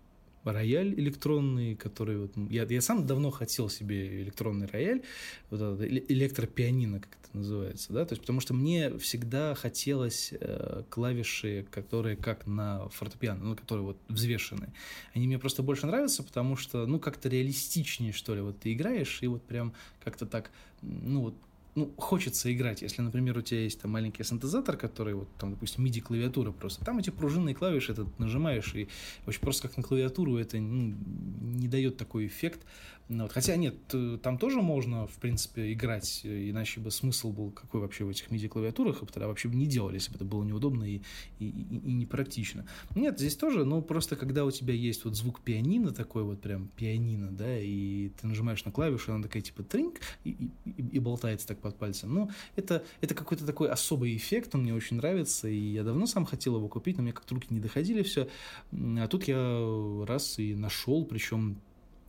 рояль 0.52 0.95
электронный, 0.95 1.75
который 1.76 2.19
вот 2.19 2.33
я, 2.50 2.64
я 2.64 2.81
сам 2.81 3.07
давно 3.07 3.31
хотел 3.31 3.69
себе 3.69 4.23
электронный 4.23 4.67
рояль, 4.67 5.02
вот 5.50 5.61
этот 5.61 5.83
электропианино, 6.11 7.00
как 7.00 7.19
это 7.23 7.37
называется, 7.37 7.93
да, 7.93 8.05
то 8.05 8.14
есть 8.14 8.23
потому 8.23 8.40
что 8.40 8.55
мне 8.55 8.97
всегда 8.99 9.55
хотелось 9.55 10.33
э, 10.33 10.83
клавиши, 10.88 11.67
которые 11.71 12.17
как 12.17 12.47
на 12.47 12.88
фортепиано, 12.88 13.45
ну, 13.45 13.57
которые 13.57 13.85
вот 13.85 13.99
взвешенные. 14.09 14.73
Они 15.14 15.26
мне 15.26 15.38
просто 15.38 15.62
больше 15.62 15.87
нравятся, 15.87 16.23
потому 16.23 16.57
что, 16.57 16.87
ну, 16.87 16.99
как-то 16.99 17.28
реалистичнее, 17.28 18.12
что 18.12 18.35
ли, 18.35 18.40
вот 18.40 18.61
ты 18.61 18.73
играешь, 18.73 19.19
и 19.23 19.26
вот 19.26 19.43
прям 19.43 19.75
как-то 20.02 20.26
так, 20.26 20.50
ну, 20.83 21.23
вот 21.23 21.35
ну, 21.78 21.94
хочется 21.97 22.52
играть. 22.52 22.82
Если, 22.82 23.02
например, 23.02 23.38
у 23.38 23.42
тебя 23.42 23.61
есть 23.61 23.80
там 23.80 23.92
маленький 23.92 24.25
синтезатор, 24.25 24.76
который, 24.76 25.14
вот, 25.14 25.28
там, 25.38 25.52
допустим, 25.52 25.85
MIDI-клавиатура 25.85 26.52
просто, 26.52 26.85
там 26.85 26.99
эти 26.99 27.11
пружинные 27.11 27.54
клавиши, 27.54 27.94
ты 27.94 28.06
нажимаешь, 28.18 28.75
и 28.75 28.88
очень 29.26 29.40
просто 29.40 29.68
как 29.68 29.76
на 29.76 29.82
клавиатуру 29.82 30.37
это 30.37 30.58
ну, 30.58 30.94
не 31.40 31.68
дает 31.68 31.97
такой 31.97 32.26
эффект, 32.26 32.61
вот. 33.08 33.32
Хотя 33.32 33.56
нет, 33.56 33.74
там 34.22 34.38
тоже 34.38 34.60
можно, 34.60 35.06
в 35.06 35.18
принципе, 35.18 35.72
играть, 35.72 36.20
иначе 36.24 36.80
бы 36.80 36.90
смысл 36.90 37.32
был 37.32 37.50
какой 37.50 37.80
вообще 37.80 38.04
в 38.04 38.10
этих 38.10 38.28
MIDI-клавиатурах, 38.28 39.00
тогда 39.12 39.28
вообще 39.28 39.48
бы 39.48 39.56
не 39.56 39.66
делали, 39.66 39.94
если 39.94 40.10
бы 40.10 40.16
это 40.16 40.24
было 40.24 40.44
неудобно 40.44 40.84
и, 40.84 41.00
и, 41.38 41.46
и, 41.48 41.76
и 41.76 41.92
непрактично. 41.92 42.66
Нет, 42.94 43.18
здесь 43.18 43.36
тоже, 43.36 43.64
ну, 43.64 43.80
просто 43.82 44.16
когда 44.16 44.44
у 44.44 44.50
тебя 44.50 44.74
есть 44.74 45.04
вот 45.04 45.16
звук 45.16 45.40
пианино 45.40 45.90
такой 45.92 46.22
вот 46.22 46.40
прям 46.40 46.68
пианино, 46.68 47.30
да, 47.30 47.58
и 47.58 48.10
ты 48.10 48.26
нажимаешь 48.26 48.64
на 48.64 48.72
клавишу, 48.72 49.12
она 49.12 49.22
такая 49.22 49.42
типа 49.42 49.62
тринг 49.62 50.00
и, 50.24 50.50
и, 50.64 50.82
и 50.92 50.98
болтается 50.98 51.46
так 51.46 51.60
под 51.60 51.76
пальцем. 51.76 52.12
Ну, 52.12 52.30
это, 52.56 52.84
это 53.00 53.14
какой-то 53.14 53.46
такой 53.46 53.70
особый 53.70 54.16
эффект, 54.16 54.54
он 54.54 54.62
мне 54.62 54.74
очень 54.74 54.96
нравится, 54.96 55.48
и 55.48 55.58
я 55.58 55.82
давно 55.82 56.06
сам 56.06 56.26
хотел 56.26 56.56
его 56.56 56.68
купить, 56.68 56.96
но 56.96 57.02
мне 57.02 57.12
как-то 57.12 57.34
руки 57.34 57.46
не 57.50 57.60
доходили 57.60 58.02
все. 58.02 58.28
А 58.72 59.08
тут 59.08 59.24
я 59.24 60.04
раз 60.06 60.38
и 60.38 60.54
нашел, 60.54 61.04
причем 61.04 61.60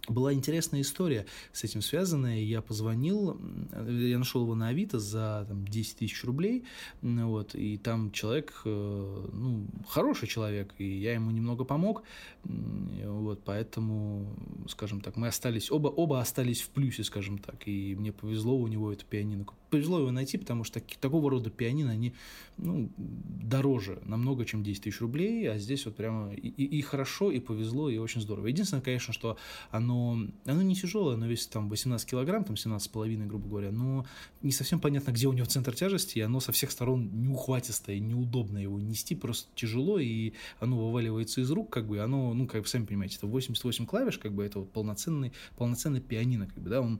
была 0.09 0.33
интересная 0.33 0.81
история 0.81 1.25
с 1.51 1.63
этим 1.63 1.81
связанная. 1.81 2.39
Я 2.39 2.61
позвонил, 2.61 3.39
я 3.87 4.17
нашел 4.17 4.43
его 4.43 4.55
на 4.55 4.69
Авито 4.69 4.99
за 4.99 5.45
там, 5.47 5.67
10 5.67 5.97
тысяч 5.97 6.23
рублей, 6.23 6.65
вот, 7.01 7.55
и 7.55 7.77
там 7.77 8.11
человек, 8.11 8.61
э, 8.65 9.29
ну, 9.33 9.65
хороший 9.87 10.27
человек, 10.27 10.73
и 10.77 10.85
я 10.85 11.13
ему 11.13 11.31
немного 11.31 11.63
помог, 11.63 12.03
вот, 12.43 13.43
поэтому, 13.43 14.27
скажем 14.67 15.01
так, 15.01 15.15
мы 15.15 15.27
остались, 15.27 15.71
оба, 15.71 15.87
оба 15.87 16.19
остались 16.19 16.61
в 16.61 16.69
плюсе, 16.69 17.03
скажем 17.03 17.37
так, 17.37 17.67
и 17.67 17.95
мне 17.95 18.11
повезло 18.11 18.57
у 18.57 18.67
него 18.67 18.91
это 18.91 19.05
пианино 19.05 19.45
повезло 19.69 19.99
его 19.99 20.11
найти, 20.11 20.37
потому 20.37 20.63
что 20.63 20.81
такого 20.99 21.29
рода 21.29 21.49
пианино, 21.49 21.91
они 21.91 22.13
ну, 22.57 22.89
дороже 22.97 23.99
намного, 24.05 24.45
чем 24.45 24.63
10 24.63 24.83
тысяч 24.83 24.99
рублей, 25.01 25.49
а 25.49 25.57
здесь 25.57 25.85
вот 25.85 25.95
прямо 25.95 26.33
и, 26.33 26.47
и 26.47 26.81
хорошо, 26.81 27.31
и 27.31 27.39
повезло, 27.39 27.89
и 27.89 27.97
очень 27.97 28.21
здорово. 28.21 28.47
Единственное, 28.47 28.81
конечно, 28.81 29.13
что 29.13 29.37
оно, 29.71 30.19
оно 30.45 30.61
не 30.61 30.75
тяжелое, 30.75 31.15
оно 31.15 31.27
весит 31.27 31.49
там 31.49 31.69
18 31.69 32.09
килограмм, 32.09 32.43
там 32.43 32.55
17,5, 32.55 33.27
грубо 33.27 33.47
говоря, 33.47 33.71
но 33.71 34.05
не 34.41 34.51
совсем 34.51 34.79
понятно, 34.79 35.11
где 35.11 35.27
у 35.27 35.33
него 35.33 35.45
центр 35.45 35.73
тяжести, 35.73 36.19
и 36.19 36.21
оно 36.21 36.39
со 36.39 36.51
всех 36.51 36.71
сторон 36.71 37.09
неухватистое, 37.13 37.99
неудобно 37.99 38.57
его 38.57 38.79
нести, 38.79 39.15
просто 39.15 39.49
тяжело, 39.55 39.99
и 39.99 40.33
оно 40.59 40.77
вываливается 40.77 41.41
из 41.41 41.51
рук, 41.51 41.69
как 41.69 41.87
бы, 41.87 41.99
оно, 41.99 42.33
ну, 42.33 42.47
как 42.47 42.61
вы 42.61 42.67
сами 42.67 42.85
понимаете, 42.85 43.17
это 43.17 43.27
88 43.27 43.85
клавиш, 43.85 44.17
как 44.17 44.33
бы, 44.33 44.43
это 44.43 44.59
вот 44.59 44.71
полноценный, 44.71 45.31
полноценный 45.57 46.01
пианино, 46.01 46.47
как 46.47 46.59
бы, 46.59 46.69
да, 46.69 46.81
он 46.81 46.99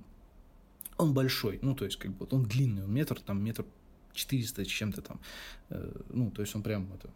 он 1.00 1.14
большой, 1.14 1.60
ну, 1.62 1.74
то 1.74 1.86
есть, 1.86 1.98
как 1.98 2.12
бы, 2.12 2.20
вот 2.20 2.34
он 2.34 2.44
длинный, 2.44 2.84
он 2.84 2.94
метр, 2.94 3.20
там, 3.20 3.44
метр 3.44 3.66
четыреста 4.14 4.66
чем-то 4.66 5.02
там, 5.02 5.20
э, 5.70 6.02
ну, 6.10 6.30
то 6.30 6.42
есть, 6.42 6.54
он 6.56 6.62
прям, 6.62 6.92
это, 6.94 7.10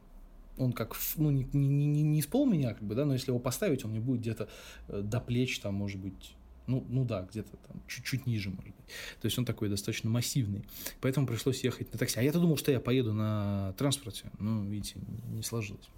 он 0.58 0.72
как, 0.72 0.96
ну, 1.18 1.32
не, 1.32 1.46
не, 1.52 1.68
не, 1.68 2.02
не 2.02 2.22
с 2.22 2.26
пол 2.26 2.46
меня, 2.46 2.74
как 2.74 2.84
бы, 2.84 2.96
да, 2.96 3.06
но 3.06 3.14
если 3.14 3.32
его 3.32 3.40
поставить, 3.40 3.84
он 3.84 3.94
не 3.94 4.00
будет 4.00 4.22
где-то 4.22 4.48
э, 4.88 5.02
до 5.02 5.20
плеч, 5.20 5.60
там, 5.60 5.76
может 5.76 6.00
быть, 6.00 6.34
ну, 6.66 6.86
ну 6.88 7.04
да, 7.04 7.28
где-то 7.30 7.58
там 7.68 7.82
чуть-чуть 7.88 8.26
ниже, 8.26 8.50
может 8.50 8.74
быть. 8.74 8.86
То 9.22 9.26
есть 9.26 9.38
он 9.38 9.44
такой 9.44 9.68
достаточно 9.68 10.10
массивный. 10.10 10.64
Поэтому 11.02 11.28
пришлось 11.28 11.62
ехать 11.62 11.92
на 11.92 12.00
такси. 12.00 12.20
А 12.20 12.24
я-то 12.24 12.40
думал, 12.40 12.56
что 12.56 12.72
я 12.72 12.80
поеду 12.80 13.14
на 13.14 13.74
транспорте. 13.78 14.32
Ну, 14.40 14.64
видите, 14.64 14.96
не 15.28 15.44
сложилось. 15.44 15.90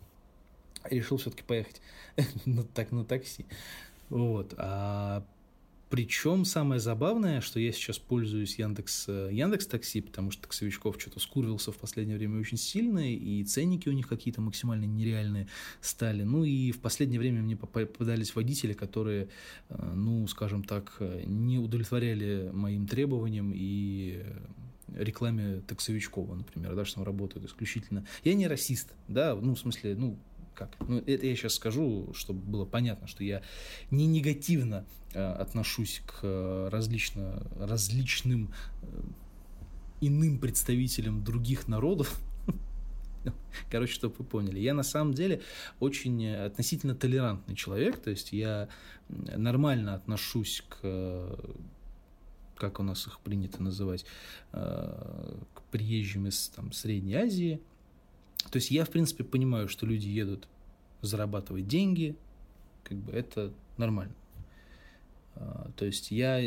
решил 0.90 1.18
все-таки 1.18 1.44
поехать 1.44 1.82
так, 2.74 2.92
на 2.92 3.06
такси. 3.06 3.46
Вот. 4.10 4.56
А 4.58 5.24
причем 5.96 6.44
самое 6.44 6.82
забавное, 6.82 7.40
что 7.40 7.58
я 7.58 7.72
сейчас 7.72 8.00
пользуюсь 8.00 8.60
Яндекс, 8.60 9.06
э, 9.08 9.30
Яндекс 9.32 9.66
Такси, 9.66 10.02
потому 10.02 10.30
что 10.30 10.42
таксовичков 10.42 11.00
что-то 11.00 11.22
скурвился 11.22 11.72
в 11.72 11.78
последнее 11.78 12.18
время 12.18 12.42
очень 12.42 12.58
сильно, 12.58 13.00
и 13.00 13.42
ценники 13.46 13.88
у 13.88 13.94
них 13.94 14.06
какие-то 14.06 14.42
максимально 14.42 14.84
нереальные 14.84 15.48
стали. 15.80 16.24
Ну 16.24 16.44
и 16.44 16.74
в 16.74 16.82
последнее 16.82 17.18
время 17.18 17.42
мне 17.42 17.56
попадались 17.56 18.36
водители, 18.36 18.74
которые, 18.74 19.30
э, 19.70 19.94
ну, 19.96 20.28
скажем 20.28 20.66
так, 20.66 21.02
не 21.26 21.60
удовлетворяли 21.60 22.52
моим 22.52 22.88
требованиям 22.88 23.54
и 23.56 24.22
рекламе 24.94 25.62
таксовичкова, 25.62 26.36
например, 26.36 26.76
да, 26.76 26.84
что 26.84 26.96
там 26.96 27.06
работают 27.06 27.46
исключительно. 27.46 28.06
Я 28.26 28.34
не 28.34 28.48
расист, 28.50 28.94
да, 29.08 29.34
ну, 29.34 29.56
в 29.56 29.60
смысле, 29.60 29.96
ну, 29.96 30.18
как? 30.56 30.72
Ну, 30.88 31.00
это 31.00 31.26
я 31.26 31.36
сейчас 31.36 31.56
скажу, 31.56 32.12
чтобы 32.14 32.40
было 32.40 32.66
понятно, 32.66 33.08
что 33.08 33.24
я 33.24 33.42
не 33.92 34.08
негативно 34.08 34.86
э, 35.14 35.24
отношусь 35.24 36.02
к 36.06 36.20
э, 36.24 36.70
различно, 36.72 37.46
различным 37.60 38.54
э, 38.82 38.88
иным 40.02 40.40
представителям 40.40 41.24
других 41.24 41.68
народов. 41.68 42.20
Короче, 43.72 43.94
чтобы 43.94 44.16
вы 44.18 44.26
поняли. 44.26 44.60
Я 44.60 44.74
на 44.74 44.84
самом 44.84 45.14
деле 45.14 45.42
очень 45.80 46.28
относительно 46.28 46.96
толерантный 46.96 47.56
человек, 47.56 48.00
то 48.00 48.10
есть 48.10 48.32
я 48.32 48.70
нормально 49.10 49.96
отношусь 49.96 50.64
к 50.68 51.38
как 52.58 52.80
у 52.80 52.84
нас 52.84 53.06
их 53.08 53.20
принято 53.20 53.62
называть, 53.62 54.06
э, 54.54 55.38
к 55.54 55.62
приезжим 55.72 56.28
из 56.28 56.50
там, 56.50 56.72
Средней 56.72 57.16
Азии, 57.16 57.62
то 58.52 58.58
есть 58.58 58.72
я, 58.72 58.86
в 58.86 58.90
принципе, 58.90 59.24
понимаю, 59.24 59.68
что 59.68 59.86
люди 59.86 60.08
едут 60.08 60.48
зарабатывать 61.02 61.68
деньги, 61.68 62.16
как 62.84 62.98
бы 62.98 63.12
это 63.12 63.54
нормально. 63.78 64.14
А, 65.38 65.70
то 65.76 65.86
есть 65.86 66.12
я, 66.12 66.40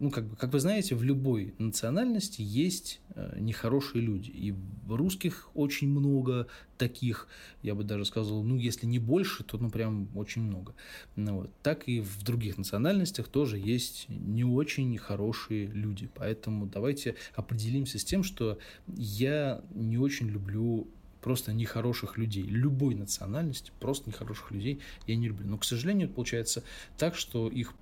ну, 0.00 0.10
как, 0.10 0.26
бы, 0.26 0.36
как 0.36 0.52
вы 0.52 0.58
знаете, 0.58 0.94
в 0.96 1.02
любой 1.04 1.54
национальности 1.58 2.42
есть 2.42 3.00
э, 3.14 3.36
нехорошие 3.38 4.02
люди. 4.02 4.30
И 4.30 4.54
русских 4.88 5.50
очень 5.54 5.88
много 5.88 6.48
таких, 6.76 7.28
я 7.62 7.76
бы 7.76 7.84
даже 7.84 8.04
сказал, 8.04 8.42
ну, 8.42 8.56
если 8.56 8.86
не 8.86 8.98
больше, 8.98 9.44
то, 9.44 9.58
ну, 9.58 9.70
прям 9.70 10.08
очень 10.16 10.42
много. 10.42 10.74
Ну, 11.14 11.36
вот. 11.36 11.50
Так 11.62 11.86
и 11.86 12.00
в 12.00 12.24
других 12.24 12.58
национальностях 12.58 13.28
тоже 13.28 13.58
есть 13.58 14.06
не 14.08 14.44
очень 14.44 14.96
хорошие 14.98 15.66
люди. 15.66 16.10
Поэтому 16.14 16.66
давайте 16.66 17.14
определимся 17.34 18.00
с 18.00 18.04
тем, 18.04 18.24
что 18.24 18.58
я 18.88 19.62
не 19.72 19.98
очень 19.98 20.28
люблю 20.28 20.88
просто 21.22 21.52
нехороших 21.52 22.18
людей, 22.18 22.42
любой 22.42 22.94
национальности, 22.94 23.72
просто 23.80 24.10
нехороших 24.10 24.50
людей 24.50 24.80
я 25.06 25.16
не 25.16 25.28
люблю. 25.28 25.46
Но, 25.46 25.56
к 25.56 25.64
сожалению, 25.64 26.08
получается 26.08 26.64
так, 26.98 27.14
что 27.14 27.48
их 27.48 27.74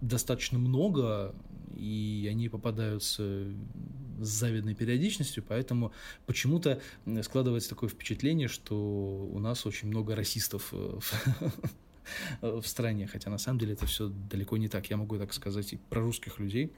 достаточно 0.00 0.58
много, 0.58 1.34
и 1.76 2.26
они 2.30 2.48
попадаются 2.48 3.44
с 4.20 4.28
завидной 4.28 4.74
периодичностью, 4.74 5.42
поэтому 5.46 5.92
почему-то 6.26 6.80
складывается 7.22 7.70
такое 7.70 7.88
впечатление, 7.88 8.48
что 8.48 8.76
у 8.76 9.38
нас 9.38 9.66
очень 9.66 9.88
много 9.88 10.14
расистов 10.14 10.72
э, 10.72 10.98
в 12.40 12.62
стране, 12.66 13.06
хотя 13.06 13.30
на 13.30 13.38
самом 13.38 13.58
деле 13.58 13.74
это 13.74 13.86
все 13.86 14.08
далеко 14.08 14.56
не 14.56 14.68
так. 14.68 14.88
Я 14.90 14.96
могу 14.96 15.18
так 15.18 15.32
сказать 15.32 15.72
и 15.72 15.76
про 15.76 16.00
русских 16.00 16.38
людей, 16.38 16.72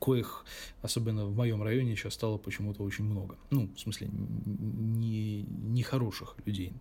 коих, 0.00 0.44
особенно 0.82 1.26
в 1.26 1.36
моем 1.36 1.62
районе, 1.62 1.94
сейчас 1.94 2.14
стало 2.14 2.38
почему-то 2.38 2.82
очень 2.82 3.04
много. 3.04 3.36
Ну, 3.50 3.70
в 3.74 3.78
смысле, 3.78 4.08
не, 4.10 5.42
не 5.42 5.82
хороших 5.82 6.36
людей. 6.46 6.72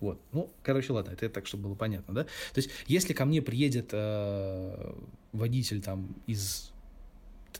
Вот. 0.00 0.20
Ну, 0.32 0.50
короче, 0.62 0.92
ладно, 0.92 1.10
это 1.10 1.28
так, 1.28 1.46
чтобы 1.46 1.64
было 1.64 1.74
понятно, 1.74 2.14
да? 2.14 2.24
То 2.24 2.58
есть, 2.58 2.70
если 2.86 3.12
ко 3.12 3.24
мне 3.24 3.42
приедет 3.42 3.90
э, 3.92 4.94
водитель 5.32 5.80
там 5.80 6.14
из 6.26 6.71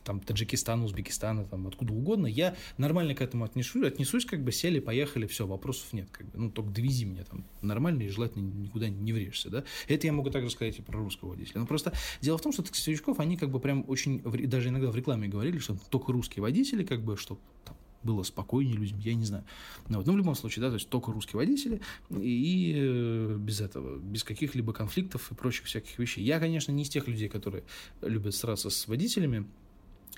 там, 0.05 0.21
Таджикистана, 0.21 0.85
Узбекистана, 0.85 1.45
там, 1.45 1.67
откуда 1.67 1.93
угодно, 1.93 2.27
я 2.27 2.57
нормально 2.79 3.15
к 3.15 3.21
этому 3.21 3.45
отнесусь, 3.45 3.87
отнесусь, 3.87 4.25
как 4.25 4.43
бы 4.43 4.53
сели, 4.53 4.81
поехали, 4.81 5.27
все, 5.27 5.47
вопросов 5.47 5.93
нет, 5.93 6.09
как 6.11 6.27
бы, 6.31 6.39
ну, 6.39 6.51
только 6.51 6.71
довези 6.71 7.05
меня 7.05 7.25
там 7.25 7.45
нормально 7.61 8.03
и 8.03 8.09
желательно 8.09 8.43
никуда 8.43 8.89
не 8.89 9.13
врежешься, 9.13 9.51
да. 9.51 9.65
Это 9.89 10.07
я 10.07 10.13
могу 10.13 10.31
также 10.31 10.51
сказать 10.51 10.79
и 10.79 10.83
про 10.83 10.99
русского 10.99 11.31
водителя. 11.31 11.61
Но 11.61 11.67
просто 11.67 11.93
дело 12.21 12.39
в 12.39 12.43
том, 12.43 12.53
что 12.53 12.63
таксовичков, 12.63 13.21
они 13.21 13.37
как 13.37 13.51
бы 13.51 13.61
прям 13.61 13.85
очень, 13.89 14.21
даже 14.49 14.69
иногда 14.69 14.91
в 14.91 14.97
рекламе 14.97 15.29
говорили, 15.29 15.59
что 15.59 15.77
только 15.91 16.13
русские 16.13 16.43
водители, 16.43 16.85
как 16.85 17.03
бы, 17.03 17.17
что 17.17 17.39
там, 17.65 17.77
было 18.03 18.23
спокойнее 18.23 18.77
людям, 18.77 18.99
я 18.99 19.15
не 19.15 19.25
знаю. 19.25 19.45
Но, 19.89 19.99
вот, 19.99 20.07
ну, 20.07 20.15
в 20.15 20.17
любом 20.17 20.35
случае, 20.35 20.63
да, 20.63 20.69
то 20.69 20.75
есть 20.75 20.89
только 20.89 21.13
русские 21.13 21.39
водители 21.39 21.81
и 22.11 22.75
э, 22.77 23.37
без 23.39 23.61
этого, 23.61 23.99
без 23.99 24.25
каких-либо 24.25 24.73
конфликтов 24.73 25.31
и 25.31 25.35
прочих 25.35 25.67
всяких 25.67 25.99
вещей. 25.99 26.25
Я, 26.25 26.41
конечно, 26.41 26.73
не 26.73 26.83
из 26.83 26.89
тех 26.89 27.07
людей, 27.07 27.29
которые 27.29 27.65
любят 28.01 28.35
сраться 28.35 28.71
с 28.71 28.89
водителями, 28.89 29.47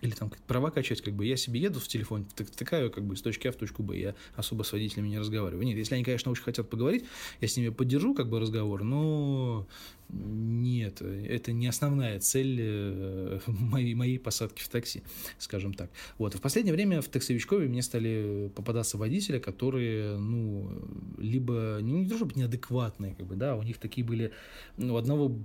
или 0.05 0.13
там 0.13 0.31
права 0.47 0.71
качать, 0.71 1.01
как 1.01 1.15
бы 1.15 1.25
я 1.25 1.37
себе 1.37 1.61
еду 1.61 1.81
в 1.81 1.89
телефон, 1.89 2.27
втыкаю 2.37 2.91
как 2.91 3.05
бы 3.05 3.17
с 3.17 3.23
точки 3.23 3.49
А 3.49 3.53
в 3.53 3.57
точку 3.57 3.83
Б, 3.83 3.99
я 3.99 4.15
особо 4.37 4.63
с 4.63 4.73
водителями 4.73 5.09
не 5.09 5.19
разговариваю. 5.19 5.65
Нет, 5.65 5.77
если 5.77 5.95
они, 5.95 6.05
конечно, 6.05 6.31
очень 6.31 6.43
хотят 6.43 6.69
поговорить, 6.69 7.05
я 7.41 7.49
с 7.49 7.57
ними 7.57 7.71
поддержу 7.71 8.15
как 8.15 8.29
бы 8.29 8.41
разговор, 8.41 8.85
но 8.85 9.67
нет, 10.09 11.03
это 11.03 11.53
не 11.53 11.67
основная 11.67 12.21
цель 12.21 12.59
э, 12.61 13.41
моей, 13.47 13.95
моей 13.95 14.19
посадки 14.19 14.63
в 14.63 14.69
такси, 14.69 15.03
скажем 15.39 15.75
так. 15.75 15.91
Вот. 16.19 16.35
В 16.35 16.41
последнее 16.41 16.75
время 16.75 17.01
в 17.01 17.09
таксовичкове 17.09 17.69
мне 17.69 17.83
стали 17.83 18.51
попадаться 18.55 18.99
водители, 18.99 19.39
которые, 19.39 20.17
ну, 20.17 20.71
либо 21.19 21.79
не, 21.81 21.93
не 22.01 22.09
то 22.09 22.17
чтобы 22.17 22.33
неадекватные, 22.35 23.15
как 23.15 23.27
бы, 23.27 23.37
да, 23.37 23.57
у 23.57 23.63
них 23.63 23.79
такие 23.79 24.07
были, 24.07 24.33
ну, 24.77 24.97
одного 24.97 25.37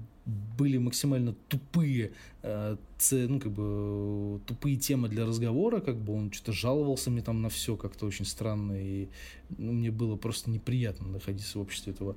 были 0.57 0.77
максимально 0.77 1.33
тупые, 1.47 2.11
э, 2.43 2.77
ну, 3.11 3.39
как 3.39 3.51
бы, 3.51 4.41
тупые 4.45 4.75
темы 4.77 5.09
для 5.09 5.25
разговора, 5.25 5.79
как 5.79 5.97
бы 5.97 6.13
он 6.13 6.31
что-то 6.31 6.51
жаловался 6.51 7.09
мне 7.09 7.21
там 7.21 7.41
на 7.41 7.49
все 7.49 7.75
как-то 7.75 8.05
очень 8.05 8.25
странно, 8.25 8.73
и 8.73 9.07
ну, 9.57 9.71
мне 9.71 9.91
было 9.91 10.15
просто 10.15 10.49
неприятно 10.49 11.07
находиться 11.07 11.57
в 11.57 11.61
обществе 11.61 11.93
этого, 11.93 12.15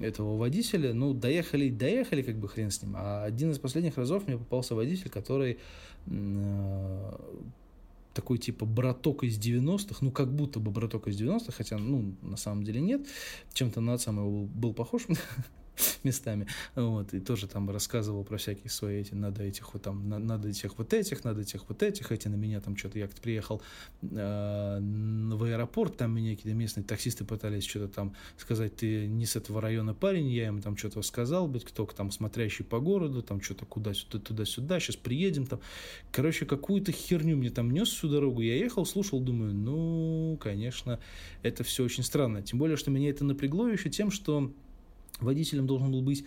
этого 0.00 0.36
водителя. 0.36 0.92
Ну, 0.92 1.14
доехали, 1.14 1.68
доехали, 1.82 2.22
как 2.22 2.36
бы 2.36 2.48
хрен 2.48 2.70
с 2.70 2.82
ним. 2.82 2.94
А 2.96 3.24
один 3.24 3.50
из 3.50 3.58
последних 3.58 3.96
разов 3.96 4.26
мне 4.26 4.38
попался 4.38 4.74
водитель, 4.74 5.10
который 5.10 5.58
э, 6.06 7.12
такой 8.14 8.38
типа 8.38 8.66
браток 8.66 9.24
из 9.24 9.38
90-х, 9.38 9.98
ну 10.00 10.10
как 10.10 10.32
будто 10.32 10.60
бы 10.60 10.70
браток 10.70 11.08
из 11.08 11.20
90-х, 11.20 11.52
хотя, 11.52 11.78
ну, 11.78 12.14
на 12.22 12.36
самом 12.36 12.64
деле 12.64 12.80
нет, 12.80 13.06
чем-то 13.52 13.80
на 13.80 13.94
отца 13.94 14.12
моего 14.12 14.44
был, 14.44 14.74
похож, 14.74 15.06
местами, 16.02 16.46
вот, 16.74 17.14
и 17.14 17.20
тоже 17.20 17.46
там 17.46 17.70
рассказывал 17.70 18.24
про 18.24 18.36
всякие 18.36 18.70
свои 18.70 19.00
эти, 19.00 19.14
надо 19.14 19.42
этих 19.42 19.72
вот 19.72 19.82
там, 19.82 20.08
надо 20.08 20.48
этих 20.48 20.78
вот 20.78 20.92
этих, 20.92 21.24
надо 21.24 21.42
этих 21.42 21.68
вот 21.68 21.82
этих, 21.82 22.12
эти 22.12 22.28
на 22.28 22.34
меня 22.34 22.60
там 22.60 22.76
что-то, 22.76 22.98
я 22.98 23.06
как-то 23.06 23.22
приехал 23.22 23.62
э, 24.02 24.78
в 24.80 25.44
аэропорт, 25.44 25.96
там 25.96 26.14
меня 26.14 26.36
какие-то 26.36 26.56
местные 26.56 26.84
таксисты 26.84 27.24
пытались 27.24 27.64
что-то 27.64 27.88
там 27.88 28.14
сказать, 28.36 28.76
ты 28.76 29.06
не 29.06 29.26
с 29.26 29.36
этого 29.36 29.60
района 29.60 29.94
парень, 29.94 30.28
я 30.28 30.48
им 30.48 30.60
там 30.60 30.76
что-то 30.76 31.02
сказал, 31.02 31.48
быть, 31.48 31.64
кто 31.64 31.86
там 31.86 32.10
смотрящий 32.10 32.64
по 32.64 32.80
городу, 32.80 33.22
там 33.22 33.40
что-то 33.40 33.66
куда-сюда, 33.66 34.18
туда-сюда, 34.18 34.80
сейчас 34.80 34.96
приедем 34.96 35.46
там, 35.46 35.60
короче, 36.10 36.46
какую-то 36.46 36.92
херню 36.92 37.36
мне 37.36 37.50
там 37.50 37.70
нес 37.70 37.88
всю 37.88 38.08
дорогу, 38.08 38.40
я 38.40 38.56
ехал, 38.56 38.84
слушал, 38.84 39.20
думаю, 39.20 39.54
ну, 39.54 40.38
конечно, 40.40 41.00
это 41.42 41.64
все 41.64 41.84
очень 41.84 42.02
странно, 42.02 42.42
тем 42.42 42.58
более, 42.58 42.76
что 42.76 42.90
меня 42.90 43.10
это 43.10 43.24
напрягло 43.24 43.68
еще 43.68 43.90
тем, 43.90 44.10
что 44.10 44.52
водителем 45.20 45.66
должен 45.66 45.90
был 45.90 46.02
быть 46.02 46.24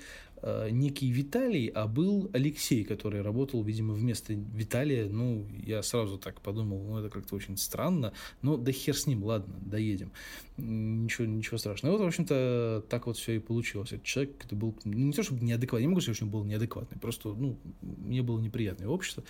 некий 0.72 1.10
Виталий, 1.10 1.68
а 1.68 1.88
был 1.88 2.30
Алексей, 2.34 2.84
который 2.84 3.22
работал, 3.22 3.64
видимо, 3.64 3.94
вместо 3.94 4.34
Виталия. 4.34 5.08
Ну, 5.10 5.48
я 5.66 5.82
сразу 5.82 6.18
так 6.18 6.42
подумал, 6.42 6.84
ну, 6.84 7.00
это 7.00 7.10
как-то 7.10 7.36
очень 7.36 7.58
странно, 7.58 8.14
но 8.42 8.58
да 8.58 8.72
хер 8.72 8.96
с 8.96 9.08
ним, 9.08 9.24
ладно, 9.24 9.56
доедем. 9.62 10.12
Ничего, 10.58 11.26
ничего 11.28 11.58
страшного. 11.58 11.94
И 11.94 11.98
вот, 11.98 12.04
в 12.06 12.08
общем-то, 12.08 12.86
так 12.90 13.08
вот 13.08 13.18
все 13.18 13.34
и 13.34 13.40
получилось. 13.40 13.92
Этот 13.92 14.04
человек 14.04 14.46
это 14.46 14.56
был 14.56 14.76
ну, 14.84 14.94
не 14.94 15.14
то, 15.14 15.24
чтобы 15.24 15.44
неадекватный, 15.44 15.86
не 15.86 15.90
могу 15.90 16.02
сказать, 16.02 16.18
что 16.18 16.26
он 16.26 16.32
был 16.32 16.44
неадекватный, 16.44 17.00
просто, 17.00 17.30
ну, 17.30 17.58
мне 17.82 18.22
было 18.22 18.40
неприятное 18.40 18.88
общество. 18.88 19.24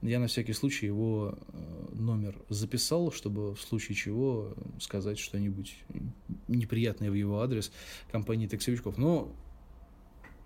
Я 0.00 0.18
на 0.18 0.26
всякий 0.26 0.52
случай 0.52 0.86
его 0.86 1.38
э, 1.52 1.94
номер 1.94 2.36
записал, 2.48 3.12
чтобы 3.12 3.54
в 3.54 3.60
случае 3.60 3.94
чего 3.94 4.54
сказать 4.80 5.18
что-нибудь 5.18 5.76
неприятное 6.48 7.10
в 7.10 7.14
его 7.14 7.40
адрес 7.40 7.72
компании 8.10 8.46
таксовичков. 8.46 8.98
Но 8.98 9.32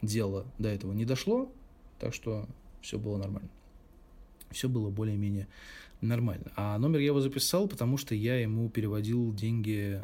дело 0.02 0.46
до 0.58 0.68
этого 0.68 0.92
не 0.92 1.04
дошло, 1.04 1.50
так 1.98 2.14
что 2.14 2.46
все 2.80 2.98
было 2.98 3.16
нормально. 3.16 3.48
Все 4.50 4.68
было 4.68 4.90
более-менее 4.90 5.48
нормально. 6.00 6.52
А 6.56 6.78
номер 6.78 7.00
я 7.00 7.06
его 7.06 7.20
записал, 7.20 7.68
потому 7.68 7.96
что 7.96 8.14
я 8.14 8.38
ему 8.40 8.68
переводил 8.68 9.32
деньги 9.34 10.02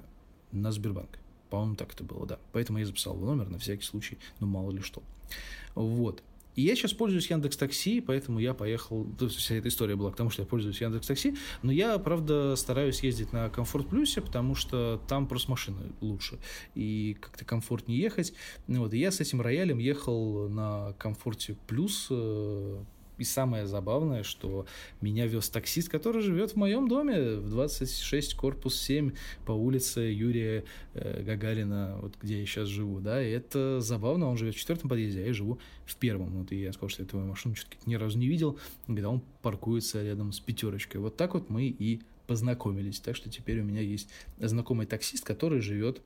на 0.50 0.72
Сбербанк. 0.72 1.18
По-моему, 1.50 1.76
так 1.76 1.92
это 1.92 2.02
было, 2.02 2.26
да. 2.26 2.38
Поэтому 2.52 2.78
я 2.78 2.86
записал 2.86 3.14
его 3.16 3.26
номер 3.26 3.48
на 3.50 3.58
всякий 3.58 3.84
случай, 3.84 4.18
ну 4.40 4.46
мало 4.46 4.70
ли 4.70 4.80
что. 4.80 5.02
Вот. 5.74 6.22
И 6.54 6.62
я 6.62 6.74
сейчас 6.76 6.92
пользуюсь 6.92 7.30
Яндекс 7.30 7.56
Такси, 7.56 8.00
поэтому 8.00 8.38
я 8.38 8.54
поехал. 8.54 9.06
То 9.18 9.26
есть 9.26 9.36
вся 9.36 9.54
эта 9.54 9.68
история 9.68 9.96
была 9.96 10.10
к 10.10 10.16
тому, 10.16 10.30
что 10.30 10.42
я 10.42 10.46
пользуюсь 10.46 10.80
Яндекс 10.80 11.06
Такси. 11.06 11.36
Но 11.62 11.72
я, 11.72 11.98
правда, 11.98 12.56
стараюсь 12.56 13.02
ездить 13.02 13.32
на 13.32 13.48
Комфорт 13.48 13.88
Плюсе, 13.88 14.20
потому 14.20 14.54
что 14.54 15.00
там 15.08 15.26
просто 15.26 15.50
машины 15.50 15.92
лучше. 16.00 16.38
И 16.74 17.16
как-то 17.20 17.44
комфортнее 17.44 17.98
ехать. 17.98 18.34
Вот, 18.68 18.92
и 18.94 18.98
я 18.98 19.10
с 19.10 19.20
этим 19.20 19.40
роялем 19.40 19.78
ехал 19.78 20.48
на 20.48 20.94
Комфорте 20.98 21.56
Плюс 21.66 22.08
э, 22.10 22.82
и 23.22 23.24
самое 23.24 23.66
забавное, 23.66 24.22
что 24.22 24.66
меня 25.00 25.26
вез 25.26 25.48
таксист, 25.48 25.88
который 25.88 26.20
живет 26.20 26.52
в 26.52 26.56
моем 26.56 26.88
доме 26.88 27.36
в 27.36 27.48
26 27.48 28.34
корпус 28.34 28.76
7 28.80 29.12
по 29.46 29.52
улице 29.52 30.00
Юрия 30.00 30.64
э, 30.94 31.22
Гагарина, 31.22 31.98
вот 32.02 32.14
где 32.20 32.40
я 32.40 32.46
сейчас 32.46 32.68
живу, 32.68 33.00
да, 33.00 33.24
и 33.24 33.30
это 33.30 33.80
забавно, 33.80 34.28
он 34.28 34.36
живет 34.36 34.54
в 34.54 34.58
четвертом 34.58 34.90
подъезде, 34.90 35.22
а 35.22 35.26
я 35.26 35.32
живу 35.32 35.58
в 35.86 35.96
первом, 35.96 36.38
вот, 36.38 36.52
и 36.52 36.60
я 36.60 36.72
сказал, 36.72 36.88
что 36.90 37.02
я 37.02 37.08
твою 37.08 37.26
машину 37.26 37.54
что-то 37.54 37.76
ни 37.86 37.94
разу 37.94 38.18
не 38.18 38.26
видел, 38.26 38.58
когда 38.86 39.08
он 39.08 39.22
паркуется 39.40 40.02
рядом 40.02 40.32
с 40.32 40.40
пятерочкой. 40.40 41.00
Вот 41.00 41.16
так 41.16 41.34
вот 41.34 41.48
мы 41.48 41.66
и 41.66 42.00
познакомились, 42.26 43.00
так 43.00 43.16
что 43.16 43.30
теперь 43.30 43.60
у 43.60 43.64
меня 43.64 43.80
есть 43.80 44.08
знакомый 44.38 44.86
таксист, 44.86 45.24
который 45.24 45.60
живет 45.60 46.00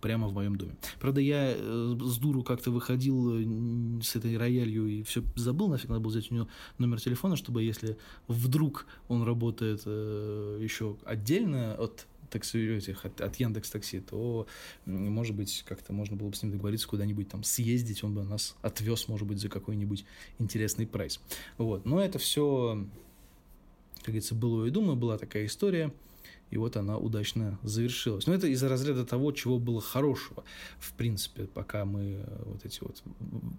прямо 0.00 0.28
в 0.28 0.32
моем 0.32 0.56
доме. 0.56 0.76
Правда, 1.00 1.20
я 1.20 1.54
э, 1.56 1.96
с 2.00 2.18
дуру 2.18 2.42
как-то 2.42 2.70
выходил 2.70 3.40
э, 3.40 4.02
с 4.02 4.16
этой 4.16 4.36
роялью 4.36 4.86
и 4.86 5.02
все 5.02 5.22
забыл, 5.34 5.68
нафиг 5.68 5.88
надо 5.88 6.00
было 6.00 6.10
взять 6.10 6.30
у 6.30 6.34
него 6.34 6.48
номер 6.78 7.00
телефона, 7.00 7.36
чтобы 7.36 7.62
если 7.62 7.96
вдруг 8.28 8.86
он 9.08 9.22
работает 9.22 9.82
э, 9.86 10.58
еще 10.62 10.96
отдельно 11.04 11.74
от 11.74 12.06
такси, 12.30 12.58
этих, 12.58 13.04
от, 13.04 13.20
от 13.20 13.36
Яндекс 13.36 13.70
Такси, 13.70 14.00
то, 14.00 14.46
может 14.84 15.34
быть, 15.36 15.64
как-то 15.66 15.92
можно 15.92 16.16
было 16.16 16.28
бы 16.28 16.34
с 16.34 16.42
ним 16.42 16.52
договориться 16.52 16.88
куда-нибудь 16.88 17.28
там 17.28 17.44
съездить, 17.44 18.02
он 18.02 18.14
бы 18.14 18.24
нас 18.24 18.56
отвез, 18.62 19.06
может 19.08 19.26
быть, 19.28 19.38
за 19.38 19.48
какой-нибудь 19.48 20.04
интересный 20.38 20.86
прайс. 20.86 21.20
Вот. 21.56 21.84
Но 21.86 22.00
это 22.02 22.18
все, 22.18 22.84
как 23.98 24.06
говорится, 24.06 24.34
было 24.34 24.66
и 24.66 24.70
думаю, 24.70 24.96
была 24.96 25.18
такая 25.18 25.46
история– 25.46 25.92
и 26.50 26.58
вот 26.58 26.76
она 26.76 26.96
удачно 26.96 27.58
завершилась. 27.62 28.26
Но 28.26 28.34
это 28.34 28.46
из-за 28.46 28.68
разряда 28.68 29.04
того, 29.04 29.32
чего 29.32 29.58
было 29.58 29.80
хорошего, 29.80 30.44
в 30.78 30.92
принципе, 30.92 31.44
пока 31.44 31.84
мы 31.84 32.24
э, 32.24 32.42
вот 32.44 32.64
эти 32.64 32.80
вот, 32.80 33.02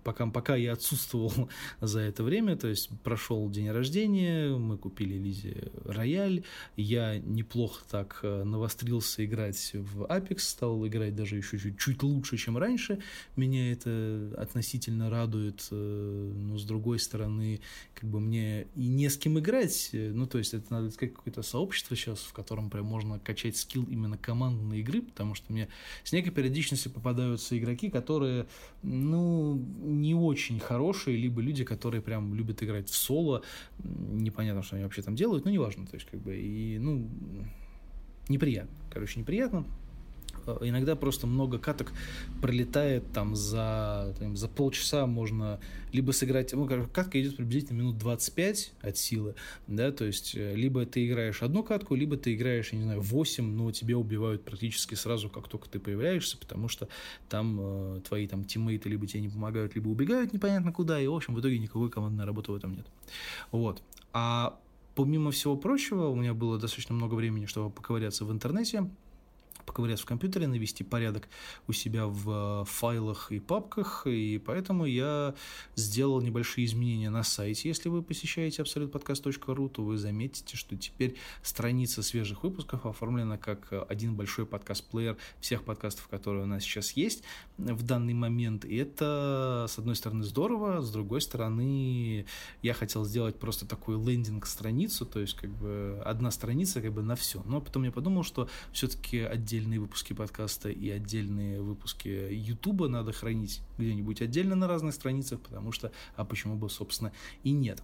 пока, 0.03 0.25
пока 0.27 0.55
я 0.55 0.73
отсутствовал 0.73 1.49
за 1.81 1.99
это 1.99 2.23
время, 2.23 2.55
то 2.55 2.67
есть 2.67 2.89
прошел 3.03 3.49
день 3.49 3.69
рождения, 3.71 4.55
мы 4.55 4.77
купили 4.77 5.15
Лизе 5.15 5.71
рояль, 5.83 6.43
я 6.77 7.17
неплохо 7.17 7.83
так 7.89 8.19
э, 8.23 8.43
навострился 8.43 9.25
играть 9.25 9.71
в 9.73 10.03
Apex, 10.03 10.39
стал 10.39 10.85
играть 10.87 11.15
даже 11.15 11.35
еще 11.35 11.57
чуть-чуть 11.59 12.03
лучше, 12.03 12.37
чем 12.37 12.57
раньше, 12.57 12.99
меня 13.35 13.71
это 13.71 14.33
относительно 14.37 15.09
радует, 15.09 15.67
э, 15.71 16.31
но 16.35 16.57
с 16.57 16.63
другой 16.63 16.99
стороны, 16.99 17.59
как 17.93 18.09
бы 18.09 18.21
мне 18.21 18.67
и 18.75 18.87
не 18.87 19.09
с 19.09 19.17
кем 19.17 19.37
играть, 19.39 19.89
ну, 19.91 20.25
то 20.25 20.37
есть 20.37 20.53
это 20.53 20.71
надо 20.71 20.89
сказать 20.91 21.13
какое-то 21.13 21.41
сообщество 21.41 21.95
сейчас, 21.95 22.19
в 22.19 22.31
котором 22.31 22.69
прям 22.77 22.85
можно 22.85 23.19
качать 23.19 23.57
скилл 23.57 23.85
именно 23.85 24.17
командной 24.17 24.81
игры, 24.81 25.01
потому 25.01 25.33
что 25.33 25.51
мне 25.51 25.67
с 26.03 26.11
некой 26.11 26.31
периодичностью 26.31 26.91
попадаются 26.91 27.57
игроки, 27.57 27.89
которые, 27.89 28.45
ну, 28.83 29.55
не 29.81 30.13
очень 30.13 30.59
хорошие, 30.59 31.17
либо 31.17 31.41
люди, 31.41 31.63
которые 31.63 32.01
прям 32.01 32.35
любят 32.35 32.61
играть 32.61 32.89
в 32.89 32.95
соло, 32.95 33.41
непонятно, 33.83 34.61
что 34.61 34.75
они 34.75 34.83
вообще 34.83 35.01
там 35.01 35.15
делают, 35.15 35.45
но 35.45 35.51
неважно, 35.51 35.87
то 35.87 35.95
есть 35.95 36.07
как 36.09 36.19
бы, 36.21 36.37
и, 36.37 36.77
ну, 36.77 37.09
неприятно, 38.29 38.75
короче, 38.91 39.19
неприятно, 39.19 39.65
иногда 40.61 40.95
просто 40.95 41.27
много 41.27 41.59
каток 41.59 41.91
пролетает 42.41 43.11
там 43.13 43.35
за, 43.35 44.15
там, 44.19 44.35
за 44.35 44.47
полчаса 44.47 45.05
можно 45.05 45.59
либо 45.91 46.11
сыграть, 46.11 46.53
ну, 46.53 46.67
катка 46.67 47.21
идет 47.21 47.37
приблизительно 47.37 47.77
минут 47.77 47.97
25 47.97 48.73
от 48.81 48.97
силы, 48.97 49.35
да, 49.67 49.91
то 49.91 50.05
есть 50.05 50.35
э, 50.35 50.55
либо 50.55 50.85
ты 50.85 51.07
играешь 51.07 51.41
одну 51.41 51.63
катку, 51.63 51.95
либо 51.95 52.17
ты 52.17 52.35
играешь, 52.35 52.71
я 52.71 52.77
не 52.77 52.83
знаю, 52.83 53.01
8, 53.01 53.43
но 53.43 53.71
тебя 53.71 53.97
убивают 53.97 54.43
практически 54.43 54.95
сразу, 54.95 55.29
как 55.29 55.47
только 55.47 55.69
ты 55.69 55.79
появляешься, 55.79 56.37
потому 56.37 56.67
что 56.67 56.87
там 57.29 57.57
э, 57.59 58.01
твои 58.07 58.27
там 58.27 58.43
тиммейты 58.43 58.89
либо 58.89 59.07
тебе 59.07 59.21
не 59.21 59.29
помогают, 59.29 59.75
либо 59.75 59.87
убегают 59.87 60.33
непонятно 60.33 60.71
куда, 60.71 60.99
и, 60.99 61.07
в 61.07 61.13
общем, 61.13 61.33
в 61.35 61.39
итоге 61.39 61.57
никакой 61.59 61.89
командной 61.89 62.25
работы 62.25 62.51
в 62.51 62.55
этом 62.55 62.75
нет. 62.75 62.85
Вот. 63.51 63.81
А 64.13 64.59
помимо 64.95 65.31
всего 65.31 65.55
прочего, 65.55 66.07
у 66.07 66.15
меня 66.15 66.33
было 66.33 66.57
достаточно 66.57 66.95
много 66.95 67.13
времени, 67.15 67.45
чтобы 67.45 67.69
поковыряться 67.69 68.25
в 68.25 68.31
интернете, 68.31 68.89
поковыряться 69.67 70.05
в 70.05 70.07
компьютере, 70.07 70.47
навести 70.47 70.83
порядок 70.83 71.27
у 71.67 71.73
себя 71.73 72.07
в 72.07 72.61
э, 72.61 72.65
файлах 72.65 73.31
и 73.31 73.39
папках, 73.39 74.07
и 74.07 74.41
поэтому 74.43 74.85
я 74.85 75.35
сделал 75.75 76.21
небольшие 76.21 76.65
изменения 76.65 77.09
на 77.09 77.23
сайте. 77.23 77.67
Если 77.67 77.89
вы 77.89 78.01
посещаете 78.01 78.63
absolutpodcast.ru, 78.63 79.69
то 79.69 79.83
вы 79.83 79.97
заметите, 79.97 80.57
что 80.57 80.75
теперь 80.75 81.15
страница 81.43 82.01
свежих 82.01 82.43
выпусков 82.43 82.85
оформлена 82.85 83.37
как 83.37 83.73
один 83.89 84.15
большой 84.15 84.45
подкаст-плеер 84.45 85.17
всех 85.41 85.63
подкастов, 85.63 86.07
которые 86.07 86.43
у 86.43 86.47
нас 86.47 86.63
сейчас 86.63 86.91
есть 86.91 87.23
в 87.57 87.83
данный 87.83 88.13
момент. 88.13 88.63
И 88.63 88.77
это, 88.77 89.65
с 89.67 89.77
одной 89.77 89.95
стороны, 89.95 90.23
здорово, 90.23 90.81
с 90.81 90.91
другой 90.91 91.19
стороны, 91.21 92.25
я 92.61 92.73
хотел 92.73 93.03
сделать 93.03 93.37
просто 93.37 93.67
такую 93.67 94.01
лендинг-страницу, 94.03 95.05
то 95.05 95.19
есть 95.19 95.35
как 95.35 95.49
бы 95.49 96.01
одна 96.05 96.31
страница 96.31 96.81
как 96.81 96.93
бы 96.93 97.01
на 97.01 97.15
все. 97.15 97.43
Но 97.45 97.59
потом 97.59 97.83
я 97.83 97.91
подумал, 97.91 98.23
что 98.23 98.49
все-таки 98.71 99.19
отдельно 99.19 99.56
отдельные 99.57 99.79
выпуски 99.79 100.13
подкаста 100.13 100.69
и 100.69 100.89
отдельные 100.89 101.61
выпуски 101.61 102.07
Ютуба 102.07 102.87
надо 102.87 103.11
хранить 103.11 103.61
где-нибудь 103.77 104.21
отдельно 104.21 104.55
на 104.55 104.67
разных 104.67 104.93
страницах, 104.93 105.41
потому 105.41 105.71
что, 105.71 105.91
а 106.15 106.25
почему 106.25 106.55
бы, 106.55 106.69
собственно, 106.69 107.11
и 107.43 107.51
нет. 107.51 107.81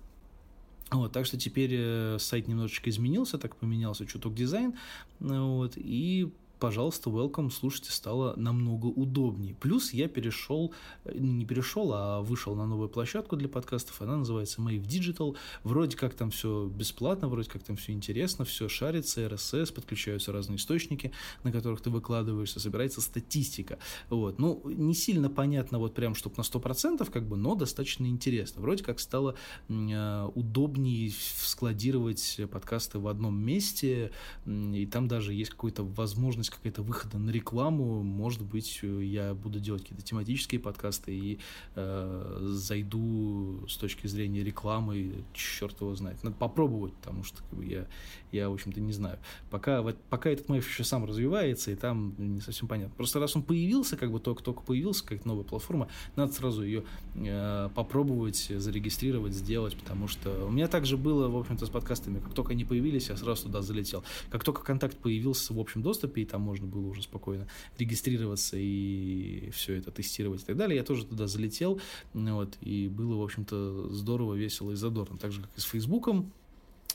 Вот, 0.91 1.11
так 1.11 1.25
что 1.25 1.37
теперь 1.37 1.71
э, 1.73 2.17
сайт 2.19 2.47
немножечко 2.47 2.89
изменился, 2.89 3.39
так 3.39 3.55
поменялся 3.55 4.05
чуток 4.05 4.35
дизайн, 4.35 4.75
вот, 5.19 5.73
и 5.75 6.31
пожалуйста, 6.63 7.09
welcome, 7.09 7.51
слушайте, 7.51 7.91
стало 7.91 8.35
намного 8.37 8.85
удобнее. 8.85 9.53
Плюс 9.53 9.91
я 9.91 10.07
перешел, 10.07 10.73
э, 11.03 11.11
не 11.13 11.45
перешел, 11.45 11.91
а 11.93 12.21
вышел 12.21 12.55
на 12.55 12.65
новую 12.65 12.87
площадку 12.87 13.35
для 13.35 13.49
подкастов, 13.49 14.01
она 14.01 14.15
называется 14.15 14.61
Mave 14.61 14.81
Digital. 14.81 15.35
Вроде 15.65 15.97
как 15.97 16.13
там 16.13 16.31
все 16.31 16.67
бесплатно, 16.67 17.27
вроде 17.27 17.49
как 17.49 17.63
там 17.63 17.75
все 17.75 17.91
интересно, 17.91 18.45
все 18.45 18.69
шарится, 18.69 19.25
RSS, 19.25 19.73
подключаются 19.73 20.31
разные 20.31 20.55
источники, 20.55 21.11
на 21.43 21.51
которых 21.51 21.81
ты 21.81 21.89
выкладываешься, 21.89 22.61
собирается 22.61 23.01
статистика. 23.01 23.77
Вот. 24.09 24.39
Ну, 24.39 24.61
не 24.63 24.93
сильно 24.93 25.29
понятно 25.29 25.79
вот 25.79 25.93
прям, 25.93 26.15
чтобы 26.15 26.37
на 26.37 26.43
100%, 26.43 27.11
как 27.11 27.27
бы, 27.27 27.35
но 27.35 27.55
достаточно 27.55 28.05
интересно. 28.05 28.61
Вроде 28.61 28.85
как 28.85 29.01
стало 29.01 29.35
э, 29.67 30.29
удобнее 30.33 31.11
складировать 31.11 32.39
подкасты 32.49 32.99
в 32.99 33.09
одном 33.09 33.37
месте, 33.37 34.13
и 34.45 34.85
там 34.85 35.09
даже 35.09 35.33
есть 35.33 35.51
какая-то 35.51 35.83
возможность 35.83 36.52
какая-то 36.55 36.81
выхода 36.81 37.17
на 37.17 37.29
рекламу. 37.29 38.03
Может 38.03 38.41
быть, 38.41 38.81
я 38.83 39.33
буду 39.33 39.59
делать 39.59 39.83
какие-то 39.83 40.03
тематические 40.03 40.59
подкасты 40.59 41.15
и 41.15 41.39
э, 41.75 42.37
зайду 42.41 43.65
с 43.67 43.77
точки 43.77 44.07
зрения 44.07 44.43
рекламы, 44.43 45.23
черт 45.33 45.79
его 45.81 45.95
знает. 45.95 46.23
Надо 46.23 46.35
попробовать, 46.35 46.93
потому 46.93 47.23
что 47.23 47.37
как 47.43 47.59
бы, 47.59 47.65
я, 47.65 47.87
я, 48.31 48.49
в 48.49 48.53
общем-то, 48.53 48.79
не 48.79 48.93
знаю. 48.93 49.19
Пока, 49.49 49.81
вот, 49.81 49.97
пока 50.09 50.29
этот 50.29 50.49
мейф 50.49 50.67
еще 50.67 50.83
сам 50.83 51.05
развивается, 51.05 51.71
и 51.71 51.75
там 51.75 52.13
не 52.17 52.41
совсем 52.41 52.67
понятно. 52.67 52.95
Просто 52.95 53.19
раз 53.19 53.35
он 53.35 53.43
появился, 53.43 53.97
как 53.97 54.11
бы 54.11 54.19
только-только 54.19 54.61
появился, 54.61 55.05
как 55.05 55.25
новая 55.25 55.43
платформа, 55.43 55.87
надо 56.15 56.33
сразу 56.33 56.63
ее 56.63 56.83
э, 57.15 57.69
попробовать 57.73 58.51
зарегистрировать, 58.55 59.33
сделать, 59.33 59.77
потому 59.77 60.07
что 60.07 60.45
у 60.45 60.51
меня 60.51 60.67
также 60.67 60.97
было, 60.97 61.27
в 61.27 61.37
общем-то, 61.37 61.65
с 61.65 61.69
подкастами, 61.69 62.19
как 62.19 62.33
только 62.33 62.51
они 62.51 62.65
появились, 62.65 63.09
я 63.09 63.17
сразу 63.17 63.43
туда 63.43 63.61
залетел. 63.61 64.03
Как 64.29 64.43
только 64.43 64.63
контакт 64.63 64.97
появился 64.97 65.53
в 65.53 65.59
общем 65.59 65.81
доступе, 65.81 66.21
и 66.21 66.25
там 66.25 66.42
можно 66.43 66.67
было 66.67 66.87
уже 66.87 67.01
спокойно 67.01 67.47
регистрироваться 67.77 68.57
и 68.57 69.49
все 69.51 69.75
это 69.75 69.91
тестировать 69.91 70.43
и 70.43 70.45
так 70.45 70.57
далее, 70.57 70.77
я 70.77 70.83
тоже 70.83 71.05
туда 71.05 71.27
залетел, 71.27 71.81
вот, 72.13 72.57
и 72.61 72.87
было, 72.87 73.15
в 73.15 73.23
общем-то, 73.23 73.89
здорово, 73.89 74.35
весело 74.35 74.71
и 74.71 74.75
задорно. 74.75 75.17
Так 75.17 75.31
же, 75.31 75.41
как 75.41 75.49
и 75.57 75.59
с 75.59 75.63
Фейсбуком, 75.63 76.31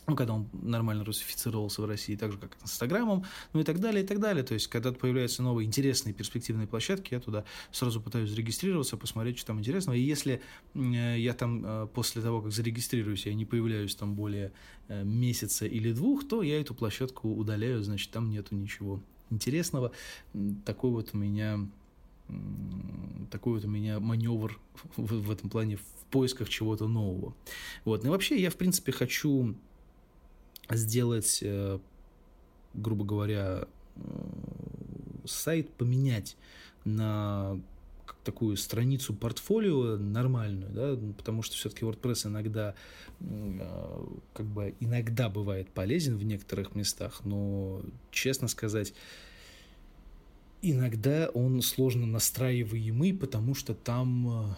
ну, 0.09 0.17
когда 0.17 0.33
он 0.33 0.49
нормально 0.53 1.05
русифицировался 1.05 1.83
в 1.83 1.85
России, 1.85 2.17
так 2.17 2.33
же, 2.33 2.39
как 2.39 2.57
и 2.57 2.59
с 2.61 2.71
Инстаграмом, 2.71 3.25
ну 3.53 3.61
и 3.61 3.65
так 3.65 3.79
далее, 3.79 4.03
и 4.03 4.07
так 4.07 4.21
далее. 4.21 4.43
То 4.43 4.55
есть, 4.55 4.67
когда 4.69 4.91
появляются 4.91 5.43
новые 5.43 5.67
интересные 5.67 6.15
перспективные 6.15 6.67
площадки, 6.67 7.13
я 7.13 7.21
туда 7.21 7.45
сразу 7.71 8.01
пытаюсь 8.01 8.31
зарегистрироваться, 8.31 8.97
посмотреть, 8.97 9.39
что 9.39 9.49
там 9.49 9.59
интересного. 9.59 9.97
И 9.97 10.01
если 10.01 10.41
я 10.75 11.35
там 11.35 11.63
э, 11.65 11.87
после 11.93 12.23
того, 12.23 12.41
как 12.41 12.53
зарегистрируюсь, 12.53 13.27
я 13.27 13.35
не 13.35 13.45
появляюсь 13.45 13.95
там 13.95 14.15
более 14.15 14.53
э, 14.89 15.05
месяца 15.05 15.67
или 15.67 15.93
двух, 15.93 16.27
то 16.27 16.43
я 16.43 16.59
эту 16.59 16.75
площадку 16.75 17.29
удаляю, 17.29 17.83
значит, 17.83 18.11
там 18.11 18.31
нету 18.31 18.55
ничего 18.55 19.03
интересного. 19.31 19.93
Такой 20.65 20.91
вот 20.91 21.11
у 21.13 21.19
меня 21.19 21.69
такой 23.31 23.55
вот 23.55 23.65
у 23.65 23.69
меня 23.69 24.01
маневр 24.01 24.59
в, 24.97 25.23
в 25.23 25.31
этом 25.31 25.51
плане 25.51 25.77
в 25.77 26.05
поисках 26.11 26.49
чего-то 26.49 26.87
нового. 26.87 27.35
Вот. 27.85 28.03
Ну 28.03 28.09
и 28.09 28.13
вообще 28.13 28.41
я, 28.41 28.51
в 28.51 28.57
принципе, 28.57 28.93
хочу 28.93 29.55
сделать, 30.71 31.41
э, 31.43 31.79
грубо 32.75 33.05
говоря, 33.05 33.67
сайт 35.25 35.71
поменять 35.71 36.37
на 36.85 37.61
такую 38.29 38.59
страницу 38.59 39.15
портфолио 39.15 39.97
нормальную, 39.97 40.71
да, 40.71 40.99
потому 41.17 41.41
что 41.41 41.57
все-таки 41.57 41.87
WordPress 41.87 42.29
иногда 42.29 42.75
э, 43.21 44.07
как 44.35 44.45
бы 44.45 44.75
иногда 44.81 45.31
бывает 45.31 45.71
полезен 45.71 46.19
в 46.19 46.25
некоторых 46.25 46.75
местах, 46.75 47.23
но 47.25 47.81
честно 48.11 48.47
сказать, 48.49 48.93
иногда 50.61 51.31
он 51.33 51.63
сложно 51.63 52.07
настраиваемый, 52.07 53.15
потому 53.15 53.55
что 53.55 53.73
там 53.73 54.29
э, 54.29 54.55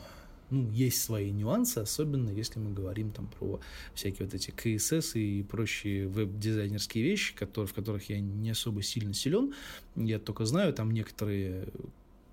ну, 0.51 0.69
есть 0.73 1.01
свои 1.01 1.31
нюансы, 1.31 1.79
особенно 1.79 2.31
если 2.31 2.59
мы 2.59 2.73
говорим 2.73 3.13
там 3.13 3.29
про 3.39 3.61
всякие 3.95 4.27
вот 4.27 4.35
эти 4.35 4.51
CSS 4.51 5.13
и 5.19 5.43
прочие 5.45 6.09
веб-дизайнерские 6.09 7.05
вещи, 7.05 7.37
которые, 7.37 7.69
в 7.69 7.75
которых 7.75 8.11
я 8.11 8.19
не 8.19 8.51
особо 8.51 8.83
сильно 8.83 9.15
силен. 9.15 9.55
Я 9.95 10.19
только 10.19 10.45
знаю 10.45 10.73
там 10.73 10.91
некоторые 10.91 11.69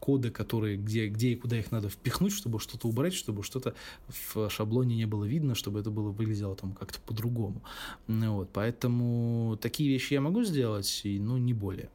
коды, 0.07 0.31
которые, 0.31 0.77
где, 0.77 1.09
где 1.09 1.31
и 1.31 1.35
куда 1.35 1.59
их 1.59 1.69
надо 1.69 1.89
впихнуть, 1.89 2.31
чтобы 2.31 2.61
что-то 2.61 2.87
убрать, 2.87 3.13
чтобы 3.13 3.43
что-то 3.43 3.73
в 4.07 4.49
шаблоне 4.49 4.95
не 4.95 5.05
было 5.05 5.25
видно, 5.25 5.53
чтобы 5.53 5.81
это 5.81 5.91
было 5.91 6.11
выглядело 6.11 6.55
там 6.55 6.71
как-то 6.71 6.99
по-другому. 7.01 7.61
Вот, 8.07 8.49
поэтому 8.53 9.57
такие 9.61 9.89
вещи 9.89 10.13
я 10.13 10.21
могу 10.21 10.43
сделать, 10.45 11.01
и, 11.03 11.19
ну, 11.19 11.37
не 11.37 11.53
более. 11.53 11.89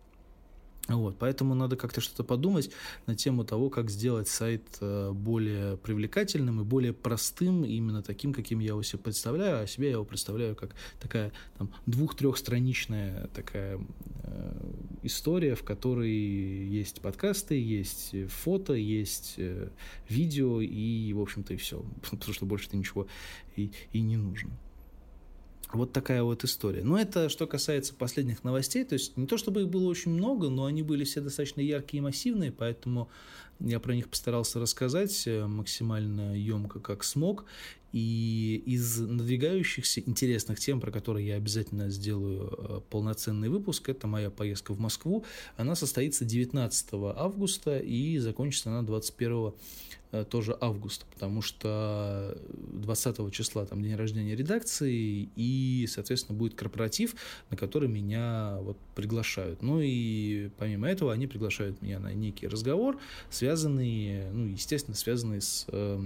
Вот, 0.89 1.17
поэтому 1.17 1.55
надо 1.55 1.77
как-то 1.77 2.01
что-то 2.01 2.25
подумать 2.25 2.71
на 3.07 3.15
тему 3.15 3.45
того, 3.45 3.71
как 3.71 3.89
сделать 3.89 4.27
сайт 4.29 4.63
э, 4.81 5.13
более 5.13 5.77
привлекательным 5.77 6.61
и 6.61 6.65
более 6.65 6.93
простым, 6.93 7.65
именно 7.65 8.03
таким, 8.03 8.33
каким 8.33 8.59
я 8.59 8.69
его 8.69 8.83
себе 8.83 8.99
представляю, 8.99 9.63
а 9.63 9.67
себе 9.69 9.87
я 9.87 9.93
его 9.93 10.05
представляю 10.05 10.57
как 10.57 10.75
такая 11.01 11.33
там, 11.57 11.73
двух-трехстраничная 11.87 13.29
такая 13.29 13.79
э, 14.25 14.73
история, 15.05 15.55
в 15.55 15.63
которой 15.63 16.11
есть 16.11 17.01
подкасты, 17.01 17.55
есть 17.55 18.17
фото, 18.29 18.73
есть 18.73 19.35
э, 19.37 19.69
видео 20.09 20.61
и, 20.61 21.13
в 21.13 21.21
общем-то, 21.21 21.55
и 21.55 21.59
все, 21.59 21.85
потому 22.11 22.35
что 22.35 22.45
больше-то 22.45 22.77
ничего 22.77 23.07
и, 23.55 23.71
и 23.93 24.01
не 24.01 24.17
нужно. 24.17 24.51
Вот 25.73 25.93
такая 25.93 26.23
вот 26.23 26.45
история. 26.45 26.83
Но 26.85 26.99
это 26.99 27.29
что 27.29 27.47
касается 27.47 27.95
последних 27.95 28.45
новостей. 28.45 28.85
То 28.85 28.95
есть 28.95 29.17
не 29.17 29.27
то 29.27 29.37
чтобы 29.37 29.63
их 29.63 29.69
было 29.69 29.89
очень 29.89 30.13
много, 30.13 30.49
но 30.49 30.67
они 30.67 30.83
были 30.83 31.05
все 31.05 31.21
достаточно 31.21 31.61
яркие 31.61 31.99
и 31.99 32.03
массивные, 32.03 32.53
поэтому 32.53 33.09
я 33.61 33.81
про 33.81 33.95
них 33.95 34.09
постарался 34.09 34.59
рассказать 34.61 35.27
э, 35.27 35.47
максимально 35.47 36.37
емко, 36.37 36.81
как 36.81 37.05
смог. 37.05 37.45
И 37.93 38.63
из 38.67 38.99
надвигающихся 38.99 40.01
интересных 40.01 40.59
тем, 40.59 40.81
про 40.81 40.91
которые 40.91 41.27
я 41.29 41.37
обязательно 41.37 41.91
сделаю 41.91 42.53
э, 42.57 42.81
полноценный 42.91 43.49
выпуск, 43.49 43.89
это 43.89 44.07
моя 44.07 44.31
поездка 44.31 44.73
в 44.73 44.81
Москву. 44.81 45.25
Она 45.57 45.75
состоится 45.75 46.25
19 46.25 46.89
августа 47.17 47.79
и 47.79 48.19
закончится 48.19 48.71
она 48.71 48.83
21 48.83 49.53
Э, 50.13 50.27
тоже 50.29 50.55
августа, 50.61 51.07
потому 51.15 51.41
что 51.41 52.37
20 52.75 53.33
числа 53.33 53.65
там 53.65 53.83
день 53.83 53.97
рождения 53.97 54.37
редакции, 54.37 55.31
и, 55.37 55.87
соответственно, 55.89 56.39
будет 56.39 56.55
корпоратив, 56.55 57.15
на 57.49 57.57
который 57.57 57.89
меня 57.89 58.59
вот 58.61 58.77
приглашают. 58.95 59.63
Ну 59.63 59.81
и 59.81 60.51
помимо 60.59 60.87
этого 60.87 61.15
они 61.15 61.27
приглашают 61.27 61.81
меня 61.81 61.99
на 61.99 62.13
некий 62.13 62.47
разговор, 62.47 63.01
связанный, 63.31 64.31
ну, 64.33 64.49
естественно, 64.49 64.95
связанный 64.95 65.41
с 65.41 65.65
э, 65.69 66.03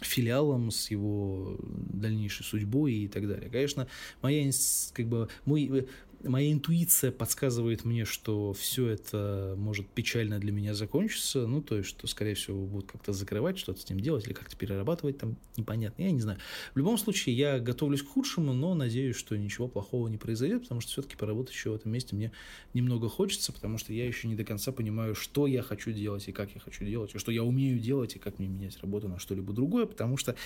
филиалом, 0.00 0.70
с 0.70 0.90
его 0.90 1.58
дальнейшей 1.60 2.44
судьбой 2.44 2.92
и 2.92 3.08
так 3.08 3.28
далее. 3.28 3.50
Конечно, 3.50 3.86
моя, 4.22 4.50
как 4.92 5.06
бы, 5.06 5.28
мой 5.44 5.86
моя 6.24 6.52
интуиция 6.52 7.12
подсказывает 7.12 7.84
мне, 7.84 8.04
что 8.04 8.52
все 8.52 8.88
это 8.88 9.54
может 9.56 9.88
печально 9.88 10.38
для 10.38 10.52
меня 10.52 10.74
закончиться, 10.74 11.46
ну, 11.46 11.62
то 11.62 11.76
есть, 11.76 11.88
что, 11.88 12.06
скорее 12.06 12.34
всего, 12.34 12.64
будут 12.66 12.92
как-то 12.92 13.12
закрывать, 13.12 13.58
что-то 13.58 13.80
с 13.80 13.88
ним 13.88 14.00
делать 14.00 14.26
или 14.26 14.32
как-то 14.32 14.56
перерабатывать, 14.56 15.18
там, 15.18 15.36
непонятно, 15.56 16.02
я 16.02 16.10
не 16.10 16.20
знаю. 16.20 16.38
В 16.74 16.78
любом 16.78 16.98
случае, 16.98 17.36
я 17.36 17.58
готовлюсь 17.58 18.02
к 18.02 18.08
худшему, 18.08 18.52
но 18.52 18.74
надеюсь, 18.74 19.16
что 19.16 19.36
ничего 19.36 19.68
плохого 19.68 20.08
не 20.08 20.18
произойдет, 20.18 20.62
потому 20.62 20.80
что 20.80 20.90
все-таки 20.92 21.16
поработать 21.16 21.54
еще 21.54 21.70
в 21.70 21.74
этом 21.74 21.92
месте 21.92 22.14
мне 22.14 22.32
немного 22.74 23.08
хочется, 23.08 23.52
потому 23.52 23.78
что 23.78 23.92
я 23.92 24.06
еще 24.06 24.28
не 24.28 24.34
до 24.34 24.44
конца 24.44 24.72
понимаю, 24.72 25.14
что 25.14 25.46
я 25.46 25.62
хочу 25.62 25.92
делать 25.92 26.28
и 26.28 26.32
как 26.32 26.54
я 26.54 26.60
хочу 26.60 26.84
делать, 26.84 27.14
и 27.14 27.18
что 27.18 27.32
я 27.32 27.42
умею 27.42 27.78
делать, 27.78 28.16
и 28.16 28.18
как 28.18 28.38
мне 28.38 28.48
менять 28.48 28.78
работу 28.80 29.08
на 29.08 29.18
что-либо 29.18 29.52
другое, 29.52 29.86
потому 29.86 30.16
что 30.16 30.36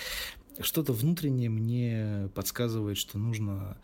что-то 0.61 0.93
внутреннее 0.93 1.49
мне 1.49 2.29
подсказывает, 2.33 2.97
что 2.97 3.17
нужно 3.17 3.77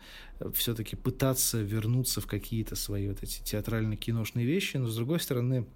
все-таки 0.54 0.96
пытаться 0.96 1.60
вернуться 1.60 2.20
в 2.20 2.26
какие-то 2.26 2.76
свои 2.76 3.08
вот 3.08 3.22
эти 3.22 3.42
театрально-киношные 3.42 4.44
вещи, 4.44 4.76
но 4.78 4.88
с 4.88 4.96
другой 4.96 5.20
стороны, 5.20 5.66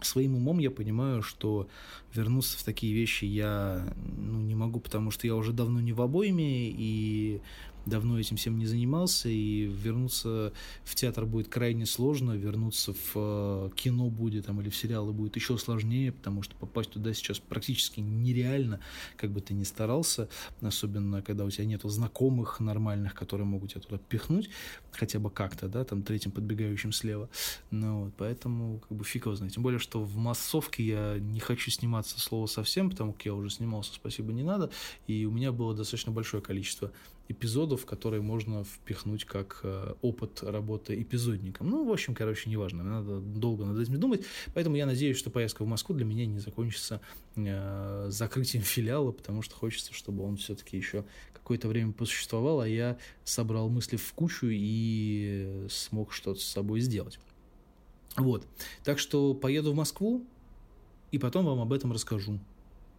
своим 0.00 0.36
умом 0.36 0.58
я 0.58 0.70
понимаю, 0.70 1.22
что 1.22 1.68
вернуться 2.14 2.58
в 2.58 2.62
такие 2.62 2.94
вещи 2.94 3.24
я 3.24 3.94
ну, 4.16 4.40
не 4.40 4.54
могу, 4.54 4.80
потому 4.80 5.10
что 5.10 5.26
я 5.26 5.34
уже 5.34 5.52
давно 5.52 5.80
не 5.80 5.92
в 5.92 6.02
обойме, 6.02 6.70
и 6.70 7.40
давно 7.86 8.18
этим 8.18 8.36
всем 8.36 8.58
не 8.58 8.66
занимался, 8.66 9.28
и 9.28 9.62
вернуться 9.62 10.52
в 10.84 10.94
театр 10.94 11.24
будет 11.24 11.48
крайне 11.48 11.86
сложно, 11.86 12.32
вернуться 12.32 12.92
в 12.92 13.12
э, 13.14 13.70
кино 13.76 14.10
будет 14.10 14.46
там, 14.46 14.60
или 14.60 14.68
в 14.68 14.76
сериалы 14.76 15.12
будет 15.12 15.36
еще 15.36 15.56
сложнее, 15.56 16.12
потому 16.12 16.42
что 16.42 16.54
попасть 16.56 16.90
туда 16.90 17.14
сейчас 17.14 17.38
практически 17.38 18.00
нереально, 18.00 18.80
как 19.16 19.30
бы 19.30 19.40
ты 19.40 19.54
ни 19.54 19.62
старался, 19.62 20.28
особенно 20.60 21.22
когда 21.22 21.44
у 21.44 21.50
тебя 21.50 21.64
нет 21.64 21.82
знакомых 21.84 22.58
нормальных, 22.60 23.14
которые 23.14 23.46
могут 23.46 23.70
тебя 23.70 23.80
туда 23.80 23.98
пихнуть, 23.98 24.50
хотя 24.90 25.18
бы 25.20 25.30
как-то, 25.30 25.68
да, 25.68 25.84
там 25.84 26.02
третьим 26.02 26.32
подбегающим 26.32 26.92
слева. 26.92 27.28
Ну, 27.70 28.04
вот, 28.04 28.14
поэтому 28.16 28.80
как 28.80 28.98
бы 28.98 29.04
фиг 29.04 29.26
его 29.26 29.36
знает. 29.36 29.54
Тем 29.54 29.62
более, 29.62 29.78
что 29.78 30.02
в 30.02 30.16
массовке 30.16 30.84
я 30.84 31.18
не 31.20 31.38
хочу 31.38 31.70
сниматься 31.70 32.20
слово 32.20 32.46
совсем, 32.46 32.90
потому 32.90 33.12
как 33.12 33.26
я 33.26 33.34
уже 33.34 33.50
снимался, 33.50 33.92
спасибо, 33.94 34.32
не 34.32 34.42
надо, 34.42 34.70
и 35.06 35.24
у 35.24 35.30
меня 35.30 35.52
было 35.52 35.74
достаточно 35.74 36.10
большое 36.10 36.42
количество 36.42 36.90
эпизодов, 37.28 37.86
которые 37.86 38.22
можно 38.22 38.64
впихнуть 38.64 39.24
как 39.24 39.60
э, 39.62 39.94
опыт 40.02 40.42
работы 40.42 41.00
эпизодником. 41.00 41.70
Ну, 41.70 41.84
в 41.84 41.92
общем, 41.92 42.14
короче, 42.14 42.48
неважно, 42.48 42.82
надо 42.82 43.20
долго 43.20 43.64
над 43.64 43.78
этим 43.78 43.98
думать, 43.98 44.24
поэтому 44.54 44.76
я 44.76 44.86
надеюсь, 44.86 45.16
что 45.16 45.30
поездка 45.30 45.64
в 45.64 45.66
Москву 45.66 45.94
для 45.94 46.04
меня 46.04 46.26
не 46.26 46.38
закончится 46.38 47.00
э, 47.34 48.06
закрытием 48.10 48.62
филиала, 48.64 49.12
потому 49.12 49.42
что 49.42 49.54
хочется, 49.54 49.92
чтобы 49.92 50.24
он 50.24 50.36
все-таки 50.36 50.76
еще 50.76 51.04
какое-то 51.32 51.68
время 51.68 51.92
посуществовал, 51.92 52.60
а 52.60 52.68
я 52.68 52.98
собрал 53.24 53.68
мысли 53.68 53.96
в 53.96 54.12
кучу 54.14 54.48
и 54.50 55.66
смог 55.68 56.12
что-то 56.12 56.40
с 56.40 56.44
собой 56.44 56.80
сделать. 56.80 57.18
Вот, 58.16 58.46
так 58.82 58.98
что 58.98 59.34
поеду 59.34 59.72
в 59.72 59.76
Москву, 59.76 60.24
и 61.12 61.18
потом 61.18 61.44
вам 61.44 61.60
об 61.60 61.72
этом 61.72 61.92
расскажу 61.92 62.40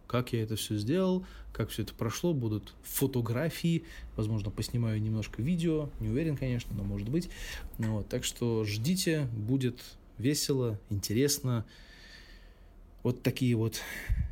как 0.08 0.32
я 0.32 0.42
это 0.42 0.56
все 0.56 0.76
сделал, 0.76 1.24
как 1.52 1.68
все 1.68 1.82
это 1.82 1.94
прошло, 1.94 2.32
будут 2.32 2.74
фотографии, 2.82 3.84
возможно, 4.16 4.50
поснимаю 4.50 5.00
немножко 5.00 5.42
видео, 5.42 5.90
не 6.00 6.08
уверен, 6.08 6.36
конечно, 6.36 6.74
но 6.74 6.82
может 6.82 7.08
быть. 7.08 7.28
Ну 7.76 7.98
вот, 7.98 8.08
так 8.08 8.24
что 8.24 8.64
ждите, 8.64 9.28
будет 9.32 9.84
весело, 10.16 10.80
интересно. 10.88 11.66
Вот 13.02 13.22
такие 13.22 13.54
вот 13.54 13.80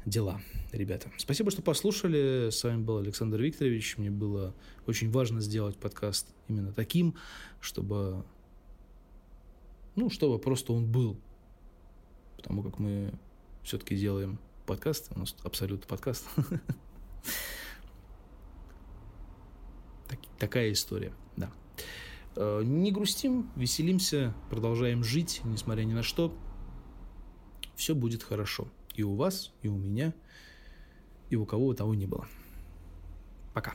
дела, 0.07 0.41
ребята. 0.73 1.11
Спасибо, 1.19 1.51
что 1.51 1.63
послушали. 1.63 2.49
С 2.51 2.65
вами 2.65 2.83
был 2.83 2.99
Александр 2.99 3.41
Викторович. 3.41 3.99
Мне 3.99 4.11
было 4.11 4.55
очень 4.87 5.11
важно 5.11 5.41
сделать 5.41 5.77
подкаст 5.77 6.27
именно 6.49 6.73
таким, 6.73 7.15
чтобы, 7.61 8.25
ну, 9.95 10.11
чтобы 10.11 10.39
просто 10.39 10.73
он 10.73 10.91
был. 10.91 11.17
Потому 12.37 12.63
как 12.63 12.79
мы 12.79 13.13
все-таки 13.63 13.97
делаем 13.97 14.39
подкаст. 14.67 15.11
У 15.15 15.19
нас 15.19 15.35
абсолютно 15.45 15.87
подкаст. 15.87 16.27
Такая 20.39 20.73
история, 20.73 21.15
да. 21.37 21.51
Э, 22.35 22.63
не 22.63 22.93
грустим, 22.93 23.51
веселимся, 23.57 24.35
продолжаем 24.51 25.03
жить, 25.03 25.41
несмотря 25.45 25.85
ни 25.85 25.95
на 25.95 26.03
что. 26.03 26.37
Все 27.77 27.95
будет 27.95 28.23
хорошо. 28.23 28.69
И 28.95 29.03
у 29.03 29.15
вас, 29.15 29.53
и 29.63 29.69
у 29.69 29.77
меня, 29.77 30.13
и 31.31 31.37
у 31.37 31.47
кого 31.47 31.69
бы 31.69 31.75
того 31.75 31.95
не 31.95 32.07
было. 32.07 32.29
Пока. 33.55 33.75